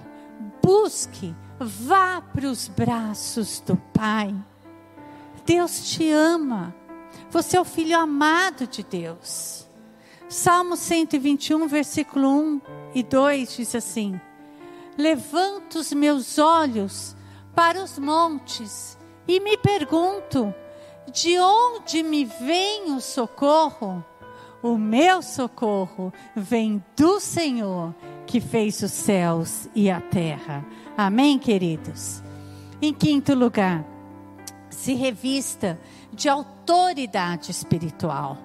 busque 0.60 1.32
Vá 1.64 2.20
para 2.20 2.46
os 2.46 2.68
braços 2.68 3.60
do 3.60 3.76
Pai. 3.94 4.34
Deus 5.44 5.90
te 5.90 6.10
ama. 6.10 6.74
Você 7.30 7.56
é 7.56 7.60
o 7.60 7.64
filho 7.64 7.98
amado 7.98 8.66
de 8.66 8.82
Deus. 8.82 9.66
Salmo 10.28 10.76
121, 10.76 11.66
versículo 11.66 12.28
1 12.28 12.60
e 12.94 13.02
2 13.02 13.56
diz 13.56 13.74
assim: 13.74 14.20
Levanto 14.96 15.78
os 15.78 15.92
meus 15.92 16.38
olhos 16.38 17.16
para 17.54 17.82
os 17.82 17.98
montes 17.98 18.98
e 19.26 19.40
me 19.40 19.56
pergunto: 19.56 20.54
de 21.12 21.38
onde 21.38 22.02
me 22.02 22.24
vem 22.24 22.94
o 22.94 23.00
socorro? 23.00 24.04
O 24.62 24.78
meu 24.78 25.22
socorro 25.22 26.12
vem 26.36 26.82
do 26.96 27.18
Senhor 27.18 27.94
que 28.26 28.40
fez 28.40 28.80
os 28.80 28.92
céus 28.92 29.68
e 29.74 29.90
a 29.90 30.00
terra. 30.00 30.64
Amém, 30.96 31.38
queridos? 31.38 32.22
Em 32.80 32.92
quinto 32.92 33.34
lugar, 33.34 33.84
se 34.68 34.92
revista 34.94 35.78
de 36.12 36.28
autoridade 36.28 37.50
espiritual. 37.50 38.36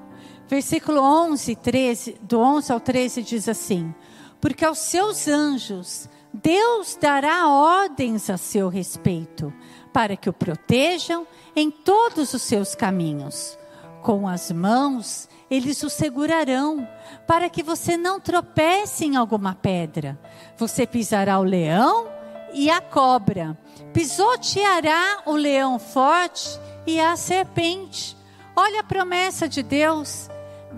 Versículo 0.47 1.01
11, 1.01 1.55
13, 1.57 2.17
do 2.21 2.39
11 2.39 2.71
ao 2.71 2.79
13 2.79 3.21
diz 3.21 3.49
assim: 3.49 3.93
Porque 4.39 4.63
aos 4.63 4.77
seus 4.77 5.27
anjos 5.27 6.07
Deus 6.33 6.97
dará 6.99 7.49
ordens 7.49 8.29
a 8.29 8.37
seu 8.37 8.69
respeito, 8.69 9.53
para 9.91 10.15
que 10.15 10.29
o 10.29 10.33
protejam 10.33 11.27
em 11.53 11.69
todos 11.69 12.33
os 12.33 12.43
seus 12.43 12.75
caminhos. 12.75 13.57
Com 14.01 14.25
as 14.25 14.51
mãos 14.51 15.27
eles 15.51 15.83
o 15.83 15.89
segurarão, 15.89 16.87
para 17.25 17.49
que 17.49 17.61
você 17.61 17.97
não 17.97 18.21
tropece 18.21 19.03
em 19.03 19.17
alguma 19.17 19.53
pedra. 19.53 20.17
Você 20.57 20.85
pisará 20.85 21.39
o 21.39 21.43
leão 21.43 22.16
e 22.57 22.71
a 22.71 22.81
cobra, 22.81 23.55
pisoteará 23.93 25.21
o 25.27 25.33
leão 25.33 25.77
forte 25.77 26.59
e 26.87 26.99
a 26.99 27.15
serpente. 27.15 28.17
Olha 28.55 28.79
a 28.79 28.83
promessa 28.83 29.47
de 29.47 29.61
Deus. 29.61 30.27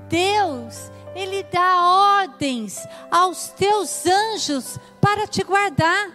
Deus, 0.10 0.92
Ele 1.16 1.42
dá 1.44 2.20
ordens 2.22 2.86
aos 3.10 3.48
teus 3.52 4.06
anjos 4.06 4.78
para 5.00 5.26
te 5.26 5.42
guardar. 5.42 6.12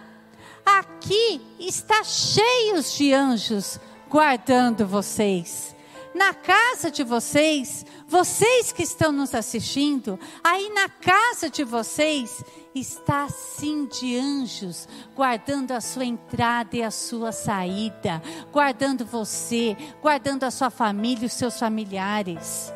Aqui 0.63 1.41
está 1.59 2.03
cheios 2.03 2.93
de 2.93 3.11
anjos 3.11 3.79
guardando 4.07 4.85
vocês. 4.85 5.75
Na 6.13 6.31
casa 6.31 6.91
de 6.91 7.03
vocês, 7.03 7.83
vocês 8.15 8.71
que 8.71 8.81
estão 8.81 9.11
nos 9.11 9.35
assistindo, 9.35 10.17
aí 10.41 10.69
na 10.73 10.87
casa 10.87 11.49
de 11.49 11.65
vocês 11.65 12.41
está 12.73 13.27
sim 13.27 13.85
de 13.87 14.17
anjos, 14.17 14.87
guardando 15.13 15.73
a 15.73 15.81
sua 15.81 16.05
entrada 16.05 16.77
e 16.77 16.81
a 16.81 16.91
sua 16.91 17.33
saída, 17.33 18.23
guardando 18.53 19.05
você, 19.05 19.75
guardando 20.01 20.45
a 20.45 20.51
sua 20.51 20.69
família 20.69 21.25
os 21.25 21.33
seus 21.33 21.59
familiares. 21.59 22.71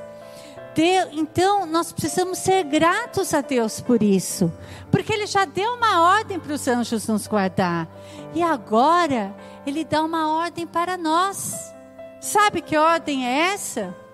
Deus, 0.76 1.08
então, 1.14 1.66
nós 1.66 1.94
precisamos 1.94 2.40
ser 2.40 2.66
gratos 2.66 3.34
a 3.34 3.40
Deus 3.40 3.80
por 3.80 4.04
isso, 4.04 4.52
porque 4.92 5.14
Ele 5.14 5.26
já 5.26 5.46
deu 5.46 5.76
uma 5.76 6.18
ordem 6.18 6.38
para 6.38 6.54
os 6.54 6.68
anjos 6.68 7.08
nos 7.08 7.28
guardar, 7.28 7.88
e 8.36 8.44
agora 8.44 9.34
Ele 9.66 9.86
dá 9.86 10.04
uma 10.04 10.34
ordem 10.34 10.68
para 10.68 10.98
nós. 10.98 11.74
Sabe 12.20 12.62
que 12.62 12.76
ordem 12.76 13.26
é 13.26 13.54
essa? 13.54 14.09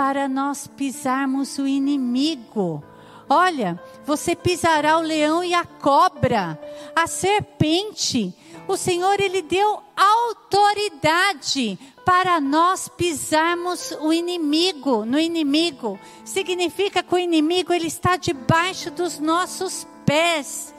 Para 0.00 0.26
nós 0.26 0.66
pisarmos 0.66 1.58
o 1.58 1.66
inimigo. 1.66 2.82
Olha, 3.28 3.78
você 4.06 4.34
pisará 4.34 4.96
o 4.96 5.02
leão 5.02 5.44
e 5.44 5.52
a 5.52 5.62
cobra, 5.62 6.58
a 6.96 7.06
serpente. 7.06 8.34
O 8.66 8.78
Senhor, 8.78 9.20
Ele 9.20 9.42
deu 9.42 9.82
autoridade 9.94 11.78
para 12.02 12.40
nós 12.40 12.88
pisarmos 12.88 13.90
o 14.00 14.10
inimigo, 14.10 15.04
no 15.04 15.18
inimigo. 15.18 16.00
Significa 16.24 17.02
que 17.02 17.14
o 17.14 17.18
inimigo 17.18 17.70
ele 17.70 17.88
está 17.88 18.16
debaixo 18.16 18.90
dos 18.90 19.18
nossos 19.18 19.86
pés. 20.06 20.74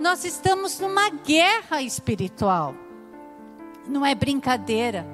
Nós 0.00 0.24
estamos 0.24 0.80
numa 0.80 1.10
guerra 1.10 1.80
espiritual. 1.80 2.74
Não 3.86 4.04
é 4.04 4.16
brincadeira. 4.16 5.06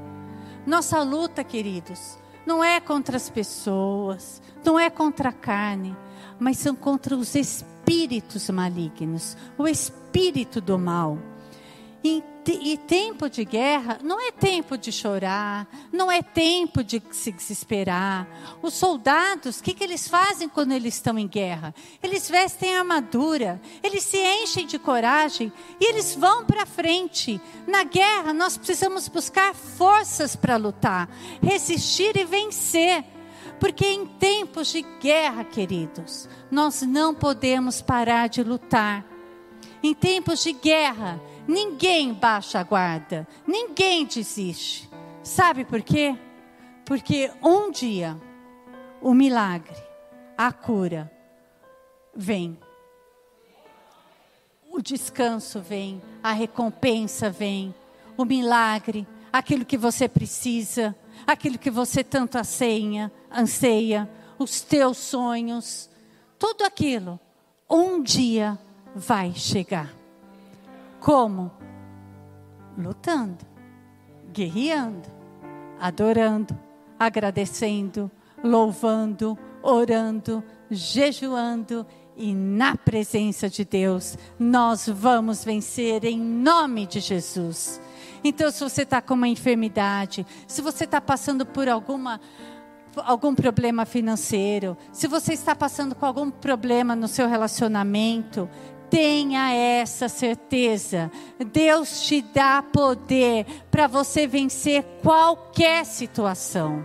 Nossa 0.67 1.03
luta, 1.03 1.45
queridos, 1.45 2.20
não 2.51 2.65
é 2.65 2.81
contra 2.81 3.17
as 3.17 3.31
pessoas, 3.31 4.43
não 4.65 4.77
é 4.77 4.91
contra 4.91 5.29
a 5.29 5.33
carne, 5.33 5.97
mas 6.37 6.59
são 6.59 6.75
contra 6.75 7.15
os 7.15 7.37
espíritos 7.37 8.51
malignos, 8.51 9.37
o 9.57 9.69
espírito 9.69 10.61
do 10.61 10.77
mal. 10.77 11.17
E, 12.03 12.25
e, 12.47 12.77
tempo 12.77 13.29
de 13.29 13.45
guerra 13.45 13.99
não 14.03 14.21
é 14.21 14.33
tempo 14.33 14.79
de 14.79 14.91
chorar, 14.91 15.69
não 15.93 16.11
é 16.11 16.23
tempo 16.23 16.83
de 16.83 17.03
se 17.11 17.31
desesperar. 17.31 18.27
Os 18.63 18.75
soldados, 18.75 19.59
o 19.59 19.63
que, 19.63 19.75
que 19.75 19.85
eles 19.85 20.09
fazem 20.09 20.49
quando 20.49 20.73
eles 20.73 20.95
estão 20.95 21.19
em 21.19 21.29
guerra? 21.29 21.75
Eles 22.03 22.29
vestem 22.29 22.77
armadura, 22.77 23.61
eles 23.83 24.05
se 24.05 24.19
enchem 24.19 24.67
de 24.67 24.79
coragem 24.79 25.53
e 25.79 25.85
eles 25.85 26.15
vão 26.15 26.45
para 26.45 26.65
frente. 26.65 27.41
Na 27.67 27.85
guerra, 27.85 28.33
nós 28.33 28.57
precisamos 28.57 29.07
buscar 29.09 29.55
forças 29.55 30.35
para 30.35 30.57
lutar, 30.57 31.09
resistir 31.43 32.17
e 32.17 32.25
vencer. 32.25 33.05
Porque 33.59 33.87
em 33.87 34.07
tempos 34.07 34.69
de 34.69 34.81
guerra, 35.03 35.45
queridos, 35.45 36.27
nós 36.51 36.81
não 36.81 37.15
podemos 37.15 37.83
parar 37.83 38.29
de 38.29 38.43
lutar. 38.43 39.05
Em 39.83 39.95
tempos 39.95 40.43
de 40.43 40.53
guerra, 40.53 41.21
Ninguém 41.51 42.15
baixa 42.15 42.61
a 42.61 42.63
guarda, 42.63 43.27
ninguém 43.45 44.07
desiste. 44.07 44.89
Sabe 45.21 45.65
por 45.65 45.83
quê? 45.83 46.17
Porque 46.85 47.29
um 47.43 47.73
dia 47.73 48.17
o 49.03 49.13
milagre, 49.13 49.75
a 50.39 50.53
cura 50.53 51.11
vem. 52.15 52.57
O 54.71 54.81
descanso 54.81 55.61
vem, 55.61 56.01
a 56.23 56.31
recompensa 56.31 57.29
vem, 57.29 57.75
o 58.17 58.25
milagre, 58.25 59.05
aquilo 59.33 59.65
que 59.65 59.77
você 59.77 60.09
precisa, 60.09 60.95
aquilo 61.27 61.59
que 61.59 61.69
você 61.69 62.05
tanto 62.05 62.39
anseia, 62.39 63.11
anseia, 63.29 64.09
os 64.39 64.61
teus 64.61 64.99
sonhos, 64.99 65.91
tudo 66.39 66.63
aquilo, 66.63 67.19
um 67.69 68.01
dia 68.01 68.57
vai 68.95 69.35
chegar. 69.35 70.00
Como? 71.01 71.51
Lutando, 72.77 73.45
guerreando, 74.33 75.09
adorando, 75.81 76.57
agradecendo, 76.99 78.11
louvando, 78.45 79.37
orando, 79.63 80.45
jejuando 80.71 81.87
e 82.17 82.35
na 82.35 82.77
presença 82.77 83.49
de 83.49 83.65
Deus 83.65 84.19
nós 84.39 84.87
vamos 84.87 85.43
vencer 85.43 86.05
em 86.05 86.21
nome 86.21 86.87
de 86.87 87.01
Jesus. 87.01 87.81
Então, 88.23 88.51
se 88.51 88.63
você 88.63 88.83
está 88.83 89.01
com 89.01 89.15
uma 89.15 89.29
enfermidade, 89.29 90.27
se 90.47 90.61
você 90.61 90.85
está 90.85 91.01
passando 91.01 91.47
por 91.47 91.69
alguma 91.69 92.21
algum 92.97 93.35
problema 93.37 93.87
financeiro, 93.87 94.77
se 94.93 95.07
você 95.07 95.33
está 95.33 95.55
passando 95.55 95.95
com 95.95 96.05
algum 96.05 96.29
problema 96.29 96.97
no 96.97 97.07
seu 97.07 97.29
relacionamento, 97.29 98.51
Tenha 98.91 99.53
essa 99.55 100.09
certeza. 100.09 101.11
Deus 101.53 102.03
te 102.03 102.21
dá 102.21 102.63
poder 102.63 103.47
para 103.71 103.87
você 103.87 104.27
vencer 104.27 104.83
qualquer 105.03 105.87
situação. 105.87 106.85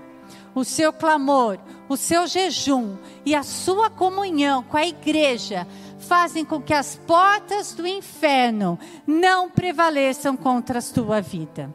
O 0.53 0.63
seu 0.63 0.93
clamor, 0.93 1.57
o 1.89 1.97
seu 1.97 2.27
jejum 2.27 2.95
e 3.25 3.35
a 3.35 3.43
sua 3.43 3.89
comunhão 3.89 4.63
com 4.63 4.77
a 4.77 4.85
igreja 4.85 5.67
fazem 5.99 6.45
com 6.45 6.61
que 6.61 6.73
as 6.73 6.95
portas 6.95 7.73
do 7.73 7.85
inferno 7.85 8.79
não 9.05 9.49
prevaleçam 9.49 10.37
contra 10.37 10.79
a 10.79 10.81
sua 10.81 11.19
vida. 11.19 11.73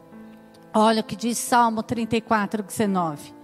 Olha 0.73 1.01
o 1.01 1.03
que 1.03 1.15
diz 1.15 1.37
Salmo 1.37 1.83
34, 1.83 2.63
19. 2.63 3.40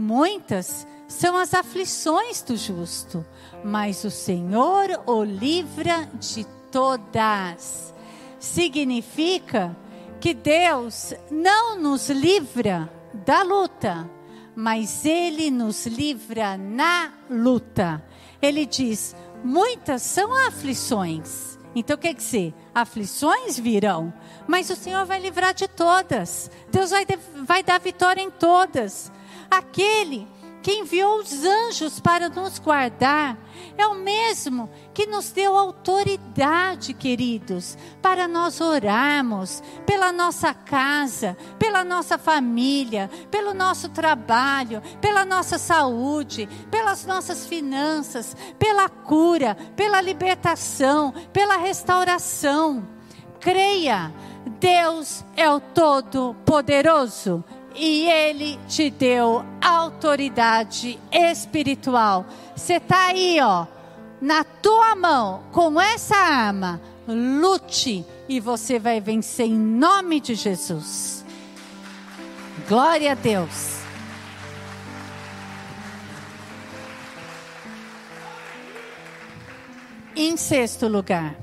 Muitas 0.00 0.86
são 1.06 1.36
as 1.36 1.52
aflições 1.52 2.40
do 2.40 2.56
justo, 2.56 3.22
mas 3.62 4.02
o 4.02 4.10
Senhor 4.10 5.02
o 5.06 5.22
livra 5.22 6.08
de 6.18 6.46
todas. 6.72 7.92
Significa 8.38 9.76
que 10.18 10.32
Deus 10.32 11.12
não 11.30 11.78
nos 11.78 12.08
livra 12.08 12.90
da 13.12 13.42
luta, 13.42 14.10
mas 14.56 15.04
Ele 15.04 15.50
nos 15.50 15.84
livra 15.84 16.56
na 16.56 17.12
luta. 17.28 18.02
Ele 18.40 18.64
diz: 18.64 19.14
muitas 19.44 20.00
são 20.00 20.32
aflições. 20.46 21.58
Então 21.74 21.98
quer 21.98 22.14
dizer, 22.14 22.54
aflições 22.74 23.58
virão, 23.58 24.14
mas 24.48 24.70
o 24.70 24.76
Senhor 24.76 25.04
vai 25.04 25.20
livrar 25.20 25.52
de 25.52 25.68
todas. 25.68 26.50
Deus 26.72 26.88
vai, 26.88 27.06
vai 27.44 27.62
dar 27.62 27.78
vitória 27.78 28.22
em 28.22 28.30
todas. 28.30 29.12
Aquele 29.50 30.26
que 30.62 30.72
enviou 30.72 31.18
os 31.20 31.44
anjos 31.44 32.00
para 32.00 32.28
nos 32.28 32.58
guardar, 32.58 33.36
é 33.78 33.86
o 33.86 33.94
mesmo 33.94 34.68
que 34.92 35.06
nos 35.06 35.30
deu 35.32 35.56
autoridade, 35.56 36.92
queridos, 36.92 37.78
para 38.02 38.28
nós 38.28 38.60
orarmos 38.60 39.62
pela 39.86 40.12
nossa 40.12 40.52
casa, 40.52 41.36
pela 41.58 41.82
nossa 41.82 42.18
família, 42.18 43.10
pelo 43.30 43.54
nosso 43.54 43.88
trabalho, 43.88 44.82
pela 45.00 45.24
nossa 45.24 45.56
saúde, 45.56 46.48
pelas 46.70 47.06
nossas 47.06 47.46
finanças, 47.46 48.36
pela 48.58 48.88
cura, 48.88 49.56
pela 49.74 50.00
libertação, 50.00 51.12
pela 51.32 51.56
restauração. 51.56 52.86
Creia, 53.40 54.12
Deus 54.58 55.24
é 55.36 55.50
o 55.50 55.58
Todo-Poderoso 55.58 57.42
e 57.74 58.08
Ele 58.08 58.58
te 58.68 58.90
deu 58.90 59.44
autoridade 59.60 60.98
espiritual. 61.12 62.26
Você 62.54 62.74
está 62.74 63.08
aí, 63.08 63.40
ó, 63.40 63.66
na 64.20 64.44
tua 64.44 64.94
mão, 64.94 65.42
com 65.52 65.80
essa 65.80 66.16
arma, 66.16 66.80
lute 67.06 68.04
e 68.28 68.40
você 68.40 68.78
vai 68.78 69.00
vencer 69.00 69.46
em 69.46 69.58
nome 69.58 70.20
de 70.20 70.34
Jesus. 70.34 71.24
Glória 72.68 73.12
a 73.12 73.14
Deus. 73.14 73.80
Em 80.14 80.36
sexto 80.36 80.86
lugar, 80.86 81.34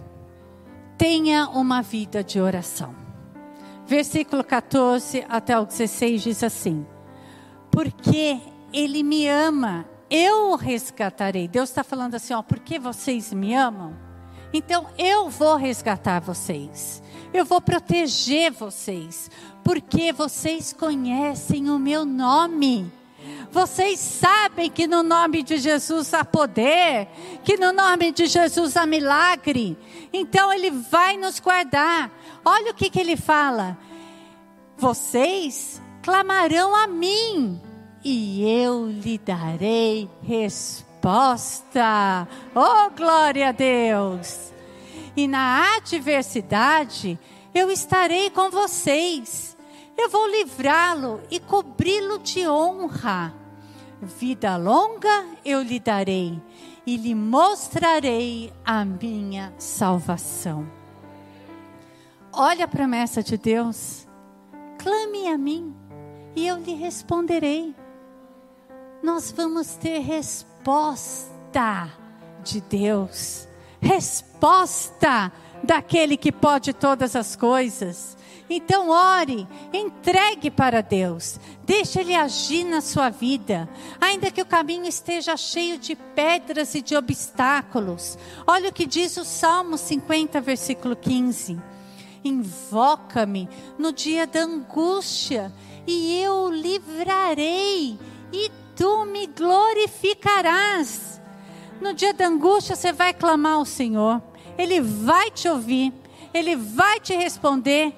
tenha 0.98 1.50
uma 1.50 1.82
vida 1.82 2.24
de 2.24 2.40
oração 2.40 3.07
versículo 3.88 4.44
14 4.44 5.26
até 5.28 5.58
o 5.60 5.66
16 5.66 6.22
diz 6.22 6.44
assim: 6.44 6.86
Porque 7.72 8.40
Ele 8.72 9.02
me 9.02 9.28
ama 9.28 9.86
eu 10.10 10.52
o 10.52 10.56
resgatarei. 10.56 11.48
Deus 11.48 11.70
está 11.70 11.84
falando 11.84 12.16
assim, 12.16 12.34
ó, 12.34 12.42
porque 12.42 12.80
vocês 12.80 13.34
me 13.34 13.54
amam, 13.54 13.96
então 14.54 14.88
eu 14.98 15.30
vou 15.30 15.56
resgatar 15.56 16.20
vocês. 16.22 17.04
Eu 17.34 17.44
vou 17.44 17.60
proteger 17.60 18.52
vocês, 18.52 19.30
porque 19.64 20.14
vocês 20.14 20.72
conhecem 20.72 21.70
o 21.70 21.78
meu 21.78 22.06
nome. 22.06 22.92
Vocês 23.52 24.00
sabem 24.00 24.70
que 24.70 24.88
no 24.88 25.04
nome 25.04 25.44
de 25.44 25.58
Jesus 25.58 26.14
há 26.14 26.24
poder, 26.24 27.10
que 27.44 27.58
no 27.58 27.74
nome 27.74 28.14
de 28.14 28.26
Jesus 28.26 28.78
há 28.78 28.86
milagre. 28.86 29.78
Então 30.14 30.54
ele 30.54 30.72
vai 30.72 31.18
nos 31.18 31.40
guardar. 31.40 32.10
Olha 32.50 32.72
o 32.72 32.74
que, 32.74 32.90
que 32.90 33.02
ele 33.02 33.18
fala. 33.18 33.78
Vocês 34.78 35.82
clamarão 36.02 36.74
a 36.74 36.88
mim 36.88 37.62
e 38.02 38.50
eu 38.50 38.90
lhe 38.90 39.18
darei 39.18 40.10
resposta. 40.24 42.26
Oh, 42.56 42.90
glória 42.96 43.50
a 43.50 43.52
Deus! 43.52 44.54
E 45.14 45.28
na 45.28 45.76
adversidade 45.76 47.20
eu 47.54 47.70
estarei 47.70 48.30
com 48.30 48.50
vocês. 48.50 49.58
Eu 49.98 50.10
vou 50.10 50.26
livrá-lo 50.30 51.20
e 51.30 51.42
cobri-lo 51.42 52.18
de 52.20 52.48
honra. 52.48 53.36
Vida 54.02 54.56
longa 54.56 55.26
eu 55.44 55.62
lhe 55.62 55.82
darei 55.82 56.42
e 56.86 56.96
lhe 56.96 57.14
mostrarei 57.14 58.54
a 58.64 58.86
minha 58.86 59.54
salvação. 59.58 60.87
Olha 62.38 62.66
a 62.66 62.68
promessa 62.68 63.22
de 63.22 63.38
Deus. 63.38 64.08
Clame 64.78 65.28
a 65.28 65.38
mim 65.38 65.76
e 66.36 66.48
eu 66.48 66.58
lhe 66.58 66.76
responderei 66.76 67.76
nós 69.02 69.32
vamos 69.32 69.76
ter 69.76 70.00
resposta 70.00 71.90
de 72.44 72.60
Deus, 72.62 73.48
resposta 73.80 75.32
daquele 75.64 76.18
que 76.18 76.32
pode 76.32 76.74
todas 76.74 77.16
as 77.16 77.36
coisas. 77.36 78.18
Então, 78.50 78.90
ore, 78.90 79.48
entregue 79.74 80.50
para 80.50 80.82
Deus, 80.82 81.40
deixe 81.66 82.00
Ele 82.00 82.16
agir 82.16 82.64
na 82.64 82.82
sua 82.82 83.10
vida, 83.10 83.70
ainda 84.00 84.32
que 84.32 84.42
o 84.42 84.46
caminho 84.46 84.86
esteja 84.86 85.36
cheio 85.36 85.78
de 85.78 85.96
pedras 85.96 86.74
e 86.74 86.82
de 86.82 86.96
obstáculos. 86.96 88.18
Olha 88.46 88.70
o 88.70 88.74
que 88.74 88.86
diz 88.86 89.18
o 89.18 89.26
Salmo 89.26 89.78
50, 89.78 90.40
versículo 90.40 90.96
15: 90.96 91.62
Invoca-me 92.24 93.48
no 93.78 93.92
dia 93.92 94.26
da 94.28 94.42
angústia, 94.42 95.52
e 95.86 96.20
eu 96.22 96.34
o 96.34 96.50
livrarei 96.50 97.98
e 98.34 98.52
tu 98.76 99.06
me 99.06 99.28
glorificarás. 99.28 101.22
No 101.82 101.94
dia 101.94 102.14
da 102.14 102.28
angústia, 102.28 102.76
você 102.76 102.92
vai 102.92 103.14
clamar 103.14 103.54
ao 103.54 103.66
Senhor, 103.66 104.22
Ele 104.58 104.82
vai 104.82 105.32
te 105.32 105.48
ouvir, 105.48 105.94
Ele 106.34 106.56
vai 106.56 107.00
te 107.00 107.16
responder 107.16 107.94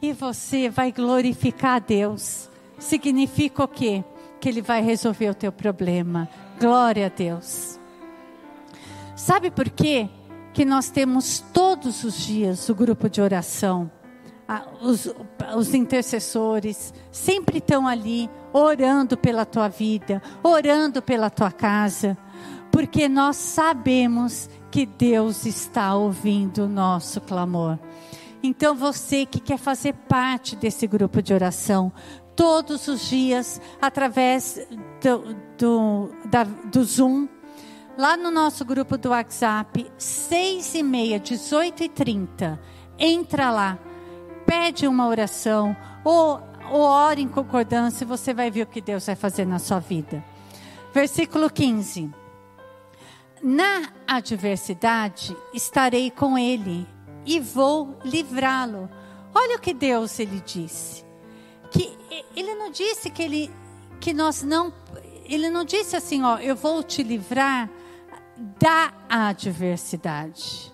e 0.00 0.12
você 0.12 0.70
vai 0.70 0.92
glorificar 0.92 1.76
a 1.76 1.78
Deus. 1.80 2.48
Significa 2.78 3.64
o 3.64 3.68
quê? 3.68 4.04
Que 4.40 4.48
Ele 4.48 4.62
vai 4.62 4.80
resolver 4.80 5.30
o 5.30 5.34
teu 5.34 5.50
problema. 5.50 6.28
Glória 6.60 7.06
a 7.06 7.08
Deus. 7.08 7.78
Sabe 9.16 9.50
por 9.50 9.68
quê? 9.68 10.08
Que 10.58 10.64
nós 10.64 10.90
temos 10.90 11.38
todos 11.52 12.02
os 12.02 12.16
dias 12.16 12.68
o 12.68 12.74
grupo 12.74 13.08
de 13.08 13.20
oração. 13.20 13.88
Os, 14.82 15.08
os 15.56 15.72
intercessores 15.72 16.92
sempre 17.12 17.58
estão 17.58 17.86
ali 17.86 18.28
orando 18.52 19.16
pela 19.16 19.44
tua 19.44 19.68
vida, 19.68 20.20
orando 20.42 21.00
pela 21.00 21.30
tua 21.30 21.52
casa, 21.52 22.18
porque 22.72 23.08
nós 23.08 23.36
sabemos 23.36 24.50
que 24.68 24.84
Deus 24.84 25.46
está 25.46 25.94
ouvindo 25.94 26.64
o 26.64 26.68
nosso 26.68 27.20
clamor. 27.20 27.78
Então 28.42 28.74
você 28.74 29.24
que 29.24 29.38
quer 29.38 29.58
fazer 29.58 29.92
parte 30.08 30.56
desse 30.56 30.88
grupo 30.88 31.22
de 31.22 31.32
oração, 31.32 31.92
todos 32.34 32.88
os 32.88 33.08
dias, 33.08 33.60
através 33.80 34.66
do, 35.00 35.36
do, 35.56 36.10
da, 36.28 36.42
do 36.42 36.82
Zoom, 36.82 37.28
lá 37.98 38.16
no 38.16 38.30
nosso 38.30 38.64
grupo 38.64 38.96
do 38.96 39.10
WhatsApp, 39.10 39.90
seis 39.98 40.72
e 40.76 40.84
meia, 40.84 41.18
dezoito 41.18 41.82
e 41.82 41.88
trinta, 41.88 42.58
entra 42.96 43.50
lá, 43.50 43.76
pede 44.46 44.86
uma 44.86 45.08
oração, 45.08 45.76
ou 46.04 46.40
ou 46.70 46.82
ore 46.82 47.22
em 47.22 47.28
concordância 47.28 48.04
e 48.04 48.06
você 48.06 48.34
vai 48.34 48.50
ver 48.50 48.62
o 48.62 48.66
que 48.66 48.82
Deus 48.82 49.06
vai 49.06 49.16
fazer 49.16 49.46
na 49.46 49.58
sua 49.58 49.78
vida. 49.78 50.22
Versículo 50.92 51.50
15. 51.50 52.10
Na 53.42 53.90
adversidade 54.06 55.34
estarei 55.54 56.10
com 56.10 56.36
ele 56.36 56.86
e 57.24 57.40
vou 57.40 57.98
livrá-lo. 58.04 58.88
Olha 59.34 59.56
o 59.56 59.60
que 59.60 59.72
Deus 59.72 60.18
ele 60.18 60.42
disse. 60.44 61.04
Que 61.70 61.96
ele 62.36 62.54
não 62.54 62.70
disse 62.70 63.08
que 63.08 63.22
ele 63.22 63.50
que 63.98 64.12
nós 64.12 64.42
não 64.42 64.72
ele 65.24 65.48
não 65.50 65.64
disse 65.64 65.96
assim, 65.96 66.22
ó, 66.22 66.38
eu 66.38 66.54
vou 66.54 66.82
te 66.82 67.02
livrar 67.02 67.70
da 68.38 68.92
adversidade. 69.08 70.72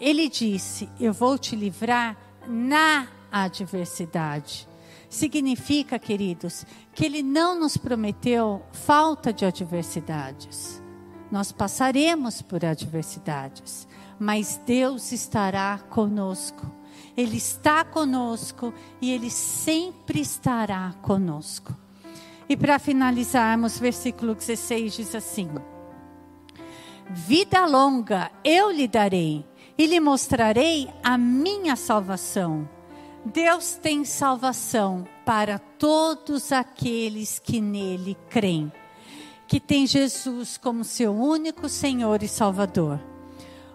Ele 0.00 0.28
disse, 0.28 0.88
eu 0.98 1.12
vou 1.12 1.38
te 1.38 1.54
livrar 1.54 2.16
na 2.46 3.06
adversidade. 3.30 4.68
Significa, 5.08 5.98
queridos, 5.98 6.66
que 6.92 7.04
Ele 7.04 7.22
não 7.22 7.58
nos 7.58 7.76
prometeu 7.76 8.62
falta 8.72 9.32
de 9.32 9.44
adversidades. 9.44 10.82
Nós 11.30 11.52
passaremos 11.52 12.42
por 12.42 12.64
adversidades, 12.64 13.86
mas 14.18 14.60
Deus 14.66 15.12
estará 15.12 15.78
conosco. 15.90 16.70
Ele 17.16 17.36
está 17.36 17.84
conosco 17.84 18.74
e 19.00 19.12
Ele 19.12 19.30
sempre 19.30 20.20
estará 20.20 20.94
conosco. 21.00 21.74
E 22.48 22.56
para 22.56 22.78
finalizarmos, 22.78 23.78
versículo 23.78 24.34
16 24.34 24.94
diz 24.94 25.14
assim: 25.14 25.48
Vida 27.10 27.66
longa 27.66 28.30
eu 28.42 28.70
lhe 28.70 28.88
darei 28.88 29.44
e 29.76 29.86
lhe 29.86 30.00
mostrarei 30.00 30.88
a 31.02 31.18
minha 31.18 31.76
salvação. 31.76 32.68
Deus 33.24 33.78
tem 33.80 34.04
salvação 34.04 35.06
para 35.24 35.58
todos 35.58 36.52
aqueles 36.52 37.38
que 37.38 37.60
nele 37.60 38.16
creem, 38.28 38.72
que 39.46 39.58
tem 39.58 39.86
Jesus 39.86 40.58
como 40.58 40.84
seu 40.84 41.14
único 41.14 41.68
Senhor 41.68 42.22
e 42.22 42.28
Salvador. 42.28 43.00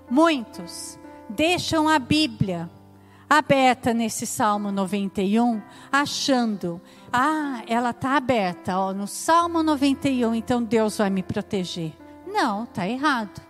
Muitos 0.10 1.00
deixam 1.28 1.88
a 1.88 2.00
Bíblia 2.00 2.70
aberta 3.30 3.94
nesse 3.94 4.26
Salmo 4.26 4.72
91, 4.72 5.62
achando, 5.92 6.82
ah, 7.14 7.62
ela 7.68 7.92
está 7.92 8.18
aberta, 8.18 8.78
ó, 8.78 8.92
no 8.92 9.06
Salmo 9.06 9.62
91, 9.62 10.34
então 10.34 10.64
Deus 10.64 10.98
vai 10.98 11.12
me 11.12 11.22
proteger. 11.22 11.94
Não, 12.32 12.64
está 12.64 12.88
errado. 12.88 13.42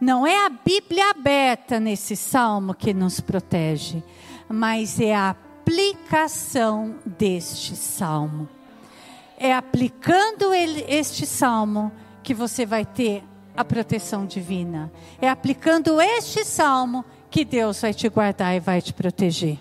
Não 0.00 0.26
é 0.26 0.44
a 0.44 0.50
Bíblia 0.50 1.10
aberta 1.10 1.80
nesse 1.80 2.14
salmo 2.14 2.74
que 2.74 2.92
nos 2.92 3.20
protege 3.20 4.02
mas 4.48 5.00
é 5.00 5.14
a 5.14 5.30
aplicação 5.30 6.96
deste 7.04 7.74
salmo. 7.74 8.48
É 9.38 9.52
aplicando 9.52 10.54
ele, 10.54 10.84
este 10.88 11.26
salmo 11.26 11.92
que 12.22 12.32
você 12.32 12.64
vai 12.64 12.84
ter 12.84 13.22
a 13.56 13.64
proteção 13.64 14.24
divina. 14.24 14.90
É 15.20 15.28
aplicando 15.28 16.00
este 16.00 16.44
salmo 16.44 17.04
que 17.30 17.44
Deus 17.44 17.80
vai 17.80 17.92
te 17.92 18.08
guardar 18.08 18.54
e 18.54 18.60
vai 18.60 18.80
te 18.80 18.92
proteger. 18.92 19.58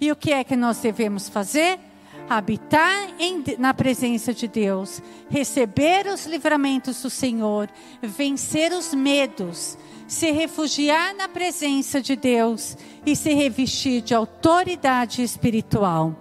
E 0.00 0.10
o 0.10 0.16
que 0.16 0.32
é 0.32 0.42
que 0.42 0.56
nós 0.56 0.78
devemos 0.78 1.28
fazer? 1.28 1.78
Habitar 2.28 3.10
em, 3.18 3.44
na 3.58 3.74
presença 3.74 4.32
de 4.32 4.48
Deus, 4.48 5.02
receber 5.28 6.06
os 6.06 6.24
livramentos 6.26 7.02
do 7.02 7.10
Senhor, 7.10 7.68
vencer 8.00 8.72
os 8.72 8.94
medos, 8.94 9.76
se 10.08 10.30
refugiar 10.30 11.14
na 11.14 11.28
presença 11.28 12.00
de 12.00 12.16
Deus 12.16 12.76
e 13.04 13.14
se 13.14 13.34
revestir 13.34 14.00
de 14.00 14.14
autoridade 14.14 15.22
espiritual. 15.22 16.16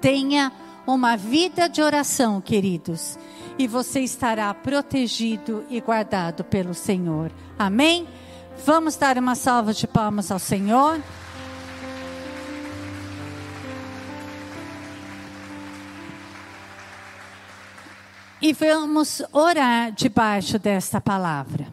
Tenha 0.00 0.52
uma 0.86 1.16
vida 1.16 1.68
de 1.68 1.82
oração, 1.82 2.40
queridos, 2.40 3.18
e 3.58 3.66
você 3.66 4.00
estará 4.00 4.52
protegido 4.54 5.64
e 5.68 5.80
guardado 5.80 6.44
pelo 6.44 6.72
Senhor. 6.72 7.30
Amém? 7.58 8.06
Vamos 8.64 8.96
dar 8.96 9.18
uma 9.18 9.34
salva 9.34 9.72
de 9.72 9.86
palmas 9.86 10.30
ao 10.30 10.38
Senhor. 10.38 11.00
E 18.40 18.52
vamos 18.52 19.20
orar 19.32 19.90
debaixo 19.90 20.60
desta 20.60 21.00
palavra. 21.00 21.66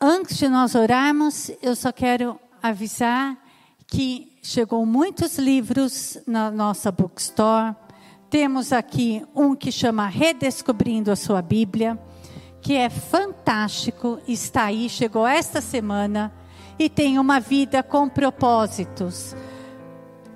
Antes 0.00 0.38
de 0.38 0.48
nós 0.48 0.76
orarmos, 0.76 1.50
eu 1.60 1.74
só 1.74 1.90
quero 1.90 2.38
avisar 2.62 3.36
que 3.88 4.38
chegou 4.40 4.86
muitos 4.86 5.36
livros 5.36 6.16
na 6.28 6.48
nossa 6.48 6.92
bookstore. 6.92 7.74
temos 8.30 8.72
aqui 8.72 9.24
um 9.34 9.56
que 9.56 9.72
chama 9.72 10.06
Redescobrindo 10.06 11.10
a 11.10 11.16
Sua 11.16 11.42
Bíblia, 11.42 11.98
que 12.62 12.74
é 12.74 12.88
fantástico, 12.88 14.20
está 14.28 14.66
aí, 14.66 14.88
chegou 14.88 15.26
esta 15.26 15.60
semana 15.60 16.32
e 16.78 16.88
tem 16.88 17.18
uma 17.18 17.40
vida 17.40 17.82
com 17.82 18.08
propósitos. 18.08 19.34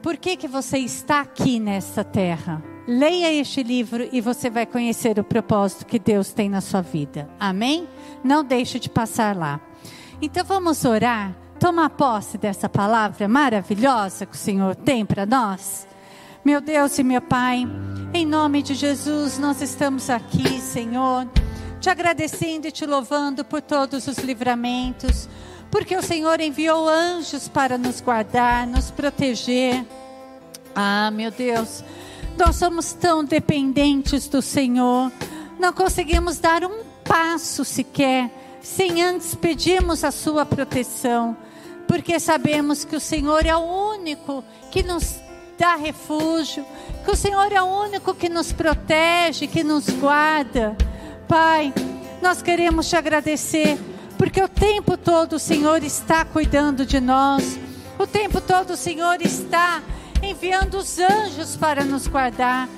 Por 0.02 0.16
que, 0.16 0.36
que 0.36 0.48
você 0.48 0.78
está 0.78 1.20
aqui 1.20 1.60
nesta 1.60 2.02
terra? 2.02 2.69
Leia 2.92 3.32
este 3.32 3.62
livro 3.62 4.08
e 4.10 4.20
você 4.20 4.50
vai 4.50 4.66
conhecer 4.66 5.16
o 5.20 5.22
propósito 5.22 5.86
que 5.86 5.96
Deus 5.96 6.32
tem 6.32 6.50
na 6.50 6.60
sua 6.60 6.82
vida. 6.82 7.30
Amém? 7.38 7.86
Não 8.24 8.42
deixe 8.42 8.80
de 8.80 8.90
passar 8.90 9.36
lá. 9.36 9.60
Então 10.20 10.44
vamos 10.44 10.84
orar, 10.84 11.32
tomar 11.60 11.90
posse 11.90 12.36
dessa 12.36 12.68
palavra 12.68 13.28
maravilhosa 13.28 14.26
que 14.26 14.34
o 14.34 14.38
Senhor 14.38 14.74
tem 14.74 15.06
para 15.06 15.24
nós. 15.24 15.86
Meu 16.44 16.60
Deus 16.60 16.98
e 16.98 17.04
meu 17.04 17.20
Pai, 17.20 17.64
em 18.12 18.26
nome 18.26 18.60
de 18.60 18.74
Jesus, 18.74 19.38
nós 19.38 19.62
estamos 19.62 20.10
aqui, 20.10 20.60
Senhor, 20.60 21.28
te 21.80 21.88
agradecendo 21.88 22.66
e 22.66 22.72
te 22.72 22.84
louvando 22.84 23.44
por 23.44 23.62
todos 23.62 24.08
os 24.08 24.18
livramentos 24.18 25.28
porque 25.70 25.96
o 25.96 26.02
Senhor 26.02 26.40
enviou 26.40 26.88
anjos 26.88 27.46
para 27.46 27.78
nos 27.78 28.00
guardar, 28.00 28.66
nos 28.66 28.90
proteger. 28.90 29.86
Ah, 30.74 31.10
meu 31.12 31.30
Deus, 31.30 31.84
nós 32.40 32.56
somos 32.56 32.94
tão 32.94 33.22
dependentes 33.22 34.26
do 34.26 34.40
Senhor, 34.40 35.12
não 35.58 35.74
conseguimos 35.74 36.38
dar 36.38 36.64
um 36.64 36.82
passo 37.04 37.64
sequer 37.66 38.30
sem 38.62 39.02
antes 39.02 39.34
pedirmos 39.34 40.02
a 40.04 40.10
Sua 40.10 40.46
proteção, 40.46 41.36
porque 41.86 42.18
sabemos 42.18 42.82
que 42.82 42.96
o 42.96 43.00
Senhor 43.00 43.44
é 43.44 43.54
o 43.54 43.92
único 43.92 44.42
que 44.70 44.82
nos 44.82 45.20
dá 45.58 45.76
refúgio, 45.76 46.64
que 47.04 47.10
o 47.10 47.16
Senhor 47.16 47.52
é 47.52 47.60
o 47.60 47.66
único 47.66 48.14
que 48.14 48.30
nos 48.30 48.52
protege, 48.52 49.46
que 49.46 49.62
nos 49.62 49.90
guarda. 49.90 50.74
Pai, 51.28 51.74
nós 52.22 52.40
queremos 52.40 52.88
te 52.88 52.96
agradecer 52.96 53.78
porque 54.16 54.42
o 54.42 54.48
tempo 54.48 54.96
todo 54.96 55.34
o 55.34 55.38
Senhor 55.38 55.82
está 55.84 56.24
cuidando 56.24 56.86
de 56.86 57.00
nós, 57.00 57.58
o 57.98 58.06
tempo 58.06 58.40
todo 58.40 58.70
o 58.70 58.76
Senhor 58.76 59.20
está 59.20 59.82
enviando 60.22 60.74
os 60.74 60.98
anjos 60.98 61.56
para 61.56 61.84
nos 61.84 62.06
guardar. 62.06 62.68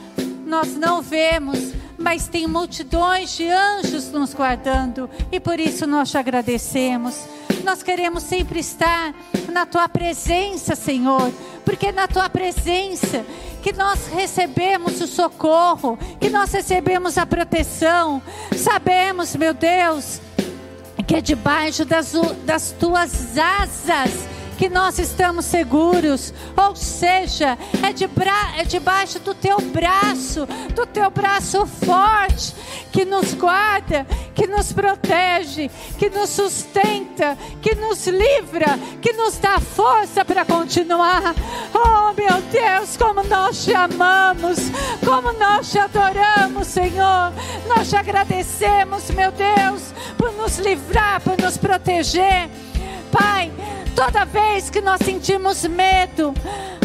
Nós 0.46 0.74
não 0.74 1.00
vemos, 1.00 1.72
mas 1.98 2.28
tem 2.28 2.46
multidões 2.46 3.36
de 3.36 3.48
anjos 3.48 4.10
nos 4.10 4.34
guardando 4.34 5.08
e 5.30 5.40
por 5.40 5.58
isso 5.58 5.86
nós 5.86 6.10
te 6.10 6.18
agradecemos. 6.18 7.24
Nós 7.64 7.82
queremos 7.82 8.24
sempre 8.24 8.58
estar 8.58 9.14
na 9.50 9.64
tua 9.64 9.88
presença, 9.88 10.74
Senhor, 10.74 11.32
porque 11.64 11.86
é 11.86 11.92
na 11.92 12.08
tua 12.08 12.28
presença 12.28 13.24
que 13.62 13.72
nós 13.72 14.08
recebemos 14.08 15.00
o 15.00 15.06
socorro, 15.06 15.96
que 16.20 16.28
nós 16.28 16.52
recebemos 16.52 17.16
a 17.16 17.24
proteção. 17.24 18.20
Sabemos, 18.56 19.36
meu 19.36 19.54
Deus, 19.54 20.20
que 21.06 21.16
é 21.16 21.20
debaixo 21.20 21.84
das, 21.84 22.12
das 22.44 22.72
tuas 22.72 23.38
asas 23.38 24.31
que 24.62 24.68
nós 24.68 24.96
estamos 25.00 25.46
seguros, 25.46 26.32
ou 26.56 26.76
seja, 26.76 27.58
é, 27.82 27.92
de 27.92 28.08
é 28.56 28.62
debaixo 28.62 29.18
do 29.18 29.34
teu 29.34 29.60
braço, 29.60 30.46
do 30.72 30.86
teu 30.86 31.10
braço 31.10 31.66
forte, 31.66 32.54
que 32.92 33.04
nos 33.04 33.34
guarda, 33.34 34.06
que 34.36 34.46
nos 34.46 34.72
protege, 34.72 35.68
que 35.98 36.08
nos 36.08 36.30
sustenta, 36.30 37.36
que 37.60 37.74
nos 37.74 38.06
livra, 38.06 38.78
que 39.00 39.12
nos 39.14 39.36
dá 39.36 39.58
força 39.58 40.24
para 40.24 40.44
continuar. 40.44 41.34
Oh, 41.74 42.12
meu 42.14 42.40
Deus, 42.42 42.96
como 42.96 43.24
nós 43.24 43.64
te 43.64 43.74
amamos, 43.74 44.60
como 45.04 45.32
nós 45.40 45.72
te 45.72 45.78
adoramos, 45.80 46.68
Senhor. 46.68 47.32
Nós 47.66 47.90
te 47.90 47.96
agradecemos, 47.96 49.10
meu 49.10 49.32
Deus, 49.32 49.92
por 50.16 50.32
nos 50.34 50.58
livrar, 50.58 51.20
por 51.20 51.36
nos 51.36 51.58
proteger. 51.58 52.48
Pai, 53.10 53.50
toda 53.94 54.24
vez 54.24 54.70
que 54.70 54.80
nós 54.80 55.00
sentimos 55.04 55.64
medo, 55.64 56.34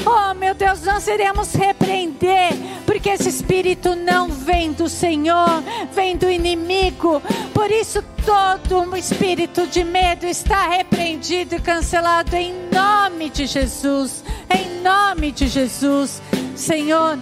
oh 0.05 0.33
meu 0.33 0.53
Deus, 0.53 0.83
nós 0.83 1.07
iremos 1.07 1.53
repreender, 1.53 2.53
porque 2.85 3.09
esse 3.09 3.29
espírito 3.29 3.95
não 3.95 4.29
vem 4.29 4.71
do 4.71 4.87
Senhor, 4.87 5.63
vem 5.93 6.17
do 6.17 6.29
inimigo. 6.29 7.21
Por 7.53 7.71
isso, 7.71 8.03
todo 8.25 8.91
o 8.91 8.97
espírito 8.97 9.67
de 9.67 9.83
medo 9.83 10.25
está 10.25 10.67
repreendido 10.69 11.55
e 11.55 11.59
cancelado 11.59 12.35
em 12.35 12.53
nome 12.71 13.29
de 13.29 13.45
Jesus. 13.45 14.23
Em 14.49 14.81
nome 14.81 15.31
de 15.31 15.47
Jesus, 15.47 16.21
Senhor. 16.55 17.17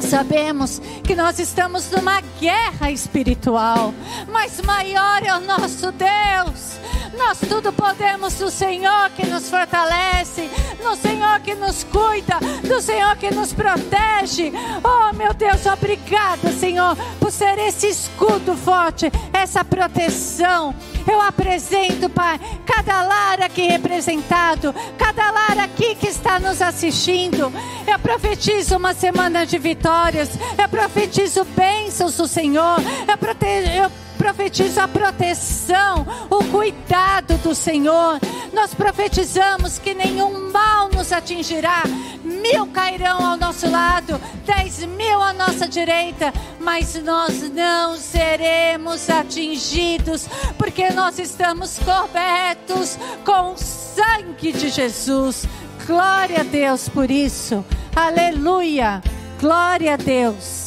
Sabemos 0.00 0.80
que 1.04 1.14
nós 1.14 1.38
estamos 1.38 1.90
numa 1.90 2.20
guerra 2.40 2.90
espiritual, 2.90 3.94
mas 4.32 4.60
maior 4.62 5.22
é 5.22 5.32
o 5.36 5.40
nosso 5.40 5.92
Deus. 5.92 6.80
Nós 7.16 7.38
tudo 7.40 7.72
podemos 7.72 8.34
do 8.34 8.50
Senhor 8.50 9.10
que 9.10 9.26
nos 9.26 9.50
fortalece, 9.50 10.48
no 10.82 10.94
Senhor 10.96 11.40
que 11.40 11.54
nos 11.54 11.84
cuida, 11.84 12.38
do 12.66 12.80
Senhor 12.80 13.16
que 13.16 13.30
nos 13.34 13.52
protege. 13.52 14.52
Oh, 14.84 15.14
meu 15.14 15.34
Deus, 15.34 15.66
obrigada, 15.66 16.52
Senhor, 16.52 16.96
por 17.18 17.32
ser 17.32 17.58
esse 17.58 17.88
escudo 17.88 18.56
forte, 18.56 19.10
essa 19.32 19.64
proteção. 19.64 20.74
Eu 21.10 21.20
apresento, 21.20 22.08
Pai, 22.08 22.38
cada 22.64 23.02
lar 23.02 23.42
aqui 23.42 23.66
representado, 23.66 24.74
cada 24.96 25.30
lar 25.30 25.58
aqui 25.58 25.94
que 25.96 26.08
está 26.08 26.38
nos 26.38 26.62
assistindo. 26.62 27.52
Eu 27.86 27.98
profetizo 27.98 28.76
uma 28.76 28.94
semana 28.94 29.44
de 29.44 29.58
vitórias, 29.58 30.30
eu 30.56 30.68
profetizo 30.68 31.44
bênçãos 31.44 32.16
do 32.16 32.28
Senhor, 32.28 32.76
eu, 33.08 33.18
prote... 33.18 33.46
eu 33.46 33.90
profetizo 34.20 34.78
a 34.78 34.86
proteção, 34.86 36.06
o 36.28 36.44
cuidado 36.44 37.38
do 37.38 37.54
Senhor. 37.54 38.20
Nós 38.52 38.74
profetizamos 38.74 39.78
que 39.78 39.94
nenhum 39.94 40.52
mal 40.52 40.90
nos 40.90 41.10
atingirá. 41.10 41.84
Mil 42.22 42.66
cairão 42.66 43.24
ao 43.24 43.38
nosso 43.38 43.70
lado, 43.70 44.20
dez 44.44 44.84
mil 44.84 45.22
à 45.22 45.32
nossa 45.32 45.66
direita, 45.66 46.34
mas 46.60 47.02
nós 47.02 47.50
não 47.50 47.96
seremos 47.96 49.08
atingidos, 49.08 50.28
porque 50.58 50.90
nós 50.90 51.18
estamos 51.18 51.78
cobertos 51.78 52.98
com 53.24 53.54
o 53.54 53.56
sangue 53.56 54.52
de 54.52 54.68
Jesus. 54.68 55.46
Glória 55.86 56.40
a 56.40 56.44
Deus 56.44 56.90
por 56.90 57.10
isso. 57.10 57.64
Aleluia. 57.96 59.02
Glória 59.40 59.94
a 59.94 59.96
Deus. 59.96 60.59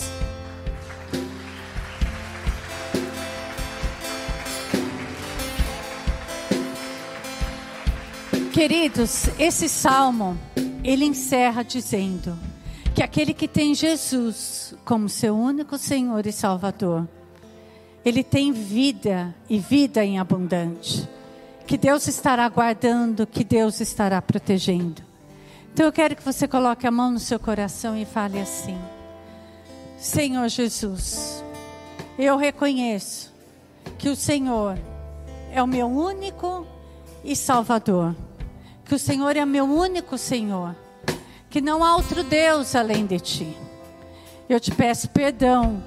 Queridos, 8.53 9.29
esse 9.39 9.67
salmo, 9.67 10.37
ele 10.83 11.05
encerra 11.05 11.63
dizendo 11.63 12.37
que 12.93 13.01
aquele 13.01 13.33
que 13.33 13.47
tem 13.47 13.73
Jesus 13.73 14.75
como 14.85 15.09
seu 15.09 15.35
único 15.35 15.75
Senhor 15.75 16.27
e 16.27 16.31
Salvador, 16.31 17.07
ele 18.05 18.23
tem 18.23 18.51
vida 18.51 19.33
e 19.49 19.57
vida 19.57 20.05
em 20.05 20.19
abundante. 20.19 21.09
Que 21.65 21.79
Deus 21.79 22.07
estará 22.07 22.47
guardando, 22.47 23.25
que 23.25 23.43
Deus 23.43 23.81
estará 23.81 24.21
protegendo. 24.21 25.01
Então 25.73 25.87
eu 25.87 25.91
quero 25.91 26.15
que 26.15 26.23
você 26.23 26.47
coloque 26.47 26.85
a 26.85 26.91
mão 26.91 27.09
no 27.09 27.19
seu 27.19 27.39
coração 27.39 27.97
e 27.97 28.05
fale 28.05 28.39
assim: 28.39 28.77
Senhor 29.97 30.47
Jesus, 30.47 31.43
eu 32.19 32.37
reconheço 32.37 33.33
que 33.97 34.09
o 34.09 34.15
Senhor 34.15 34.77
é 35.51 35.61
o 35.63 35.65
meu 35.65 35.87
único 35.87 36.67
e 37.23 37.35
Salvador 37.35 38.15
que 38.85 38.95
o 38.95 38.99
Senhor 38.99 39.35
é 39.35 39.45
meu 39.45 39.65
único 39.65 40.17
Senhor, 40.17 40.75
que 41.49 41.61
não 41.61 41.83
há 41.83 41.95
outro 41.95 42.23
Deus 42.23 42.75
além 42.75 43.05
de 43.05 43.19
ti. 43.19 43.57
Eu 44.49 44.59
te 44.59 44.71
peço 44.71 45.09
perdão 45.09 45.83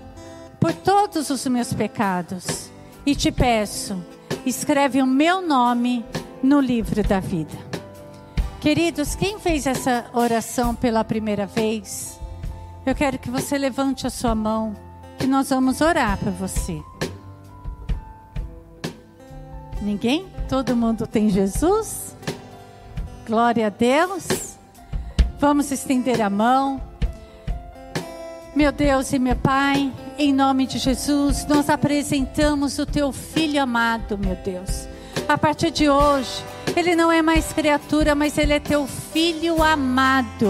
por 0.59 0.72
todos 0.72 1.30
os 1.30 1.47
meus 1.47 1.72
pecados 1.72 2.70
e 3.05 3.14
te 3.14 3.30
peço, 3.30 4.03
escreve 4.44 5.03
o 5.03 5.07
meu 5.07 5.40
nome 5.40 6.05
no 6.42 6.61
livro 6.61 7.03
da 7.03 7.20
vida. 7.20 7.57
Queridos, 8.61 9.14
quem 9.14 9.38
fez 9.38 9.66
essa 9.66 10.07
oração 10.12 10.74
pela 10.74 11.05
primeira 11.05 11.47
vez, 11.47 12.18
eu 12.84 12.94
quero 12.94 13.18
que 13.18 13.30
você 13.30 13.59
levante 13.59 14.07
a 14.07 14.11
sua 14.11 14.34
mão, 14.34 14.74
que 15.18 15.26
nós 15.26 15.51
vamos 15.51 15.80
orar 15.80 16.18
por 16.18 16.32
você. 16.32 16.82
Ninguém? 19.80 20.26
Todo 20.49 20.74
mundo 20.74 21.07
tem 21.07 21.28
Jesus? 21.28 22.16
Glória 23.27 23.66
a 23.66 23.70
Deus. 23.70 24.57
Vamos 25.41 25.72
estender 25.72 26.22
a 26.22 26.31
mão. 26.31 26.81
Meu 28.55 28.70
Deus 28.70 29.12
e 29.12 29.18
meu 29.18 29.35
Pai, 29.35 29.93
em 30.16 30.33
nome 30.33 30.64
de 30.64 30.79
Jesus, 30.79 31.45
nós 31.45 31.68
apresentamos 31.68 32.79
o 32.79 32.87
teu 32.87 33.11
filho 33.11 33.61
amado, 33.61 34.16
meu 34.16 34.37
Deus. 34.37 34.89
A 35.29 35.37
partir 35.37 35.72
de 35.72 35.91
hoje, 35.91 36.45
ele 36.77 36.95
não 36.95 37.11
é 37.11 37.20
mais 37.20 37.53
criatura, 37.53 38.14
mas 38.14 38.39
ele 38.39 38.53
é 38.53 38.61
teu 38.61 38.87
filho 38.87 39.61
amado. 39.61 40.47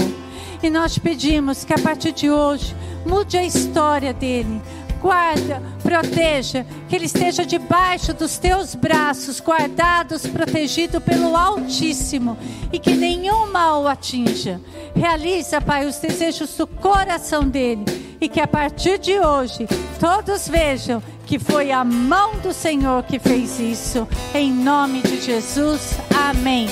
E 0.63 0.69
nós 0.69 0.99
pedimos 0.99 1.65
que 1.65 1.73
a 1.73 1.79
partir 1.79 2.13
de 2.13 2.31
hoje, 2.31 2.77
mude 3.07 3.39
a 3.39 3.45
história 3.45 4.13
dele. 4.13 4.61
Guarda, 5.01 5.63
proteja, 5.83 6.67
que 6.89 6.97
ele 6.97 7.07
esteja 7.07 7.45
debaixo 7.45 8.13
dos 8.13 8.39
teus 8.39 8.75
braços, 8.75 9.41
guardados, 9.41 10.27
protegido 10.27 11.01
pelo 11.01 11.37
Altíssimo, 11.37 12.37
e 12.73 12.79
que 12.79 12.95
nenhum 12.95 13.51
mal 13.53 13.83
o 13.83 13.89
atinja. 13.89 14.61
Realiza, 14.95 15.61
Pai, 15.61 15.87
os 15.87 15.99
desejos 15.99 16.57
do 16.57 16.67
coração 16.67 17.47
dele, 17.47 17.85
e 18.21 18.29
que 18.29 18.41
a 18.41 18.47
partir 18.47 18.99
de 18.99 19.19
hoje 19.19 19.67
todos 20.01 20.49
vejam 20.49 21.03
que 21.27 21.39
foi 21.39 21.73
a 21.73 21.85
mão 21.85 22.37
do 22.39 22.53
Senhor 22.53 23.03
que 23.03 23.19
fez 23.19 23.59
isso. 23.59 24.07
Em 24.33 24.51
nome 24.53 25.03
de 25.03 25.21
Jesus, 25.21 25.93
amém. 26.29 26.69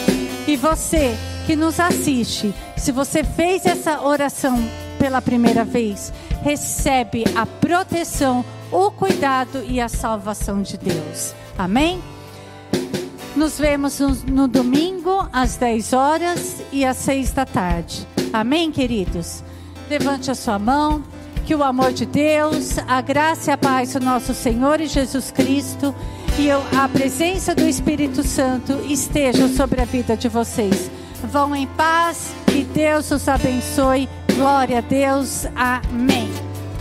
E 0.47 0.57
você 0.57 1.17
que 1.47 1.57
nos 1.57 1.79
assiste, 1.81 2.55
se 2.77 2.93
você 2.93 3.25
fez 3.25 3.67
essa 3.67 4.01
oração 4.01 4.57
pela 4.99 5.21
primeira 5.21 5.65
vez, 5.65 6.13
recebe 6.45 7.25
a 7.35 7.47
proteção, 7.47 8.45
o 8.71 8.91
cuidado 8.91 9.65
e 9.67 9.81
a 9.81 9.89
salvação 9.89 10.61
de 10.61 10.77
Deus. 10.77 11.35
Amém? 11.57 12.03
Nos 13.35 13.59
vemos 13.59 13.99
no, 13.99 14.11
no 14.27 14.47
domingo 14.47 15.27
às 15.33 15.57
10 15.57 15.93
horas 15.95 16.63
e 16.71 16.85
às 16.85 16.99
6 16.99 17.33
da 17.33 17.47
tarde. 17.47 18.07
Amém, 18.31 18.71
queridos? 18.71 19.43
Levante 19.89 20.31
a 20.31 20.35
sua 20.35 20.59
mão. 20.59 21.03
Que 21.47 21.55
o 21.55 21.63
amor 21.63 21.93
de 21.93 22.07
Deus, 22.07 22.79
a 22.89 23.03
graça 23.03 23.51
e 23.51 23.53
a 23.53 23.59
paz 23.59 23.93
do 23.93 24.01
nosso 24.01 24.33
Senhor 24.33 24.81
e 24.81 24.87
Jesus 24.87 25.31
Cristo 25.31 25.95
e 26.39 26.51
a 26.51 26.89
presença 26.89 27.55
do 27.55 27.69
Espírito 27.69 28.23
Santo 28.23 28.73
estejam 28.89 29.49
sobre 29.51 29.83
a 29.83 29.85
vida 29.85 30.17
de 30.17 30.27
vocês. 30.27 30.91
Vão 31.23 31.55
em 31.55 31.67
paz 31.67 32.35
e 32.51 32.65
Deus 32.65 33.11
os 33.11 33.29
abençoe. 33.29 34.09
Glória 34.37 34.79
a 34.79 34.81
Deus. 34.81 35.47
Amém. 35.55 36.44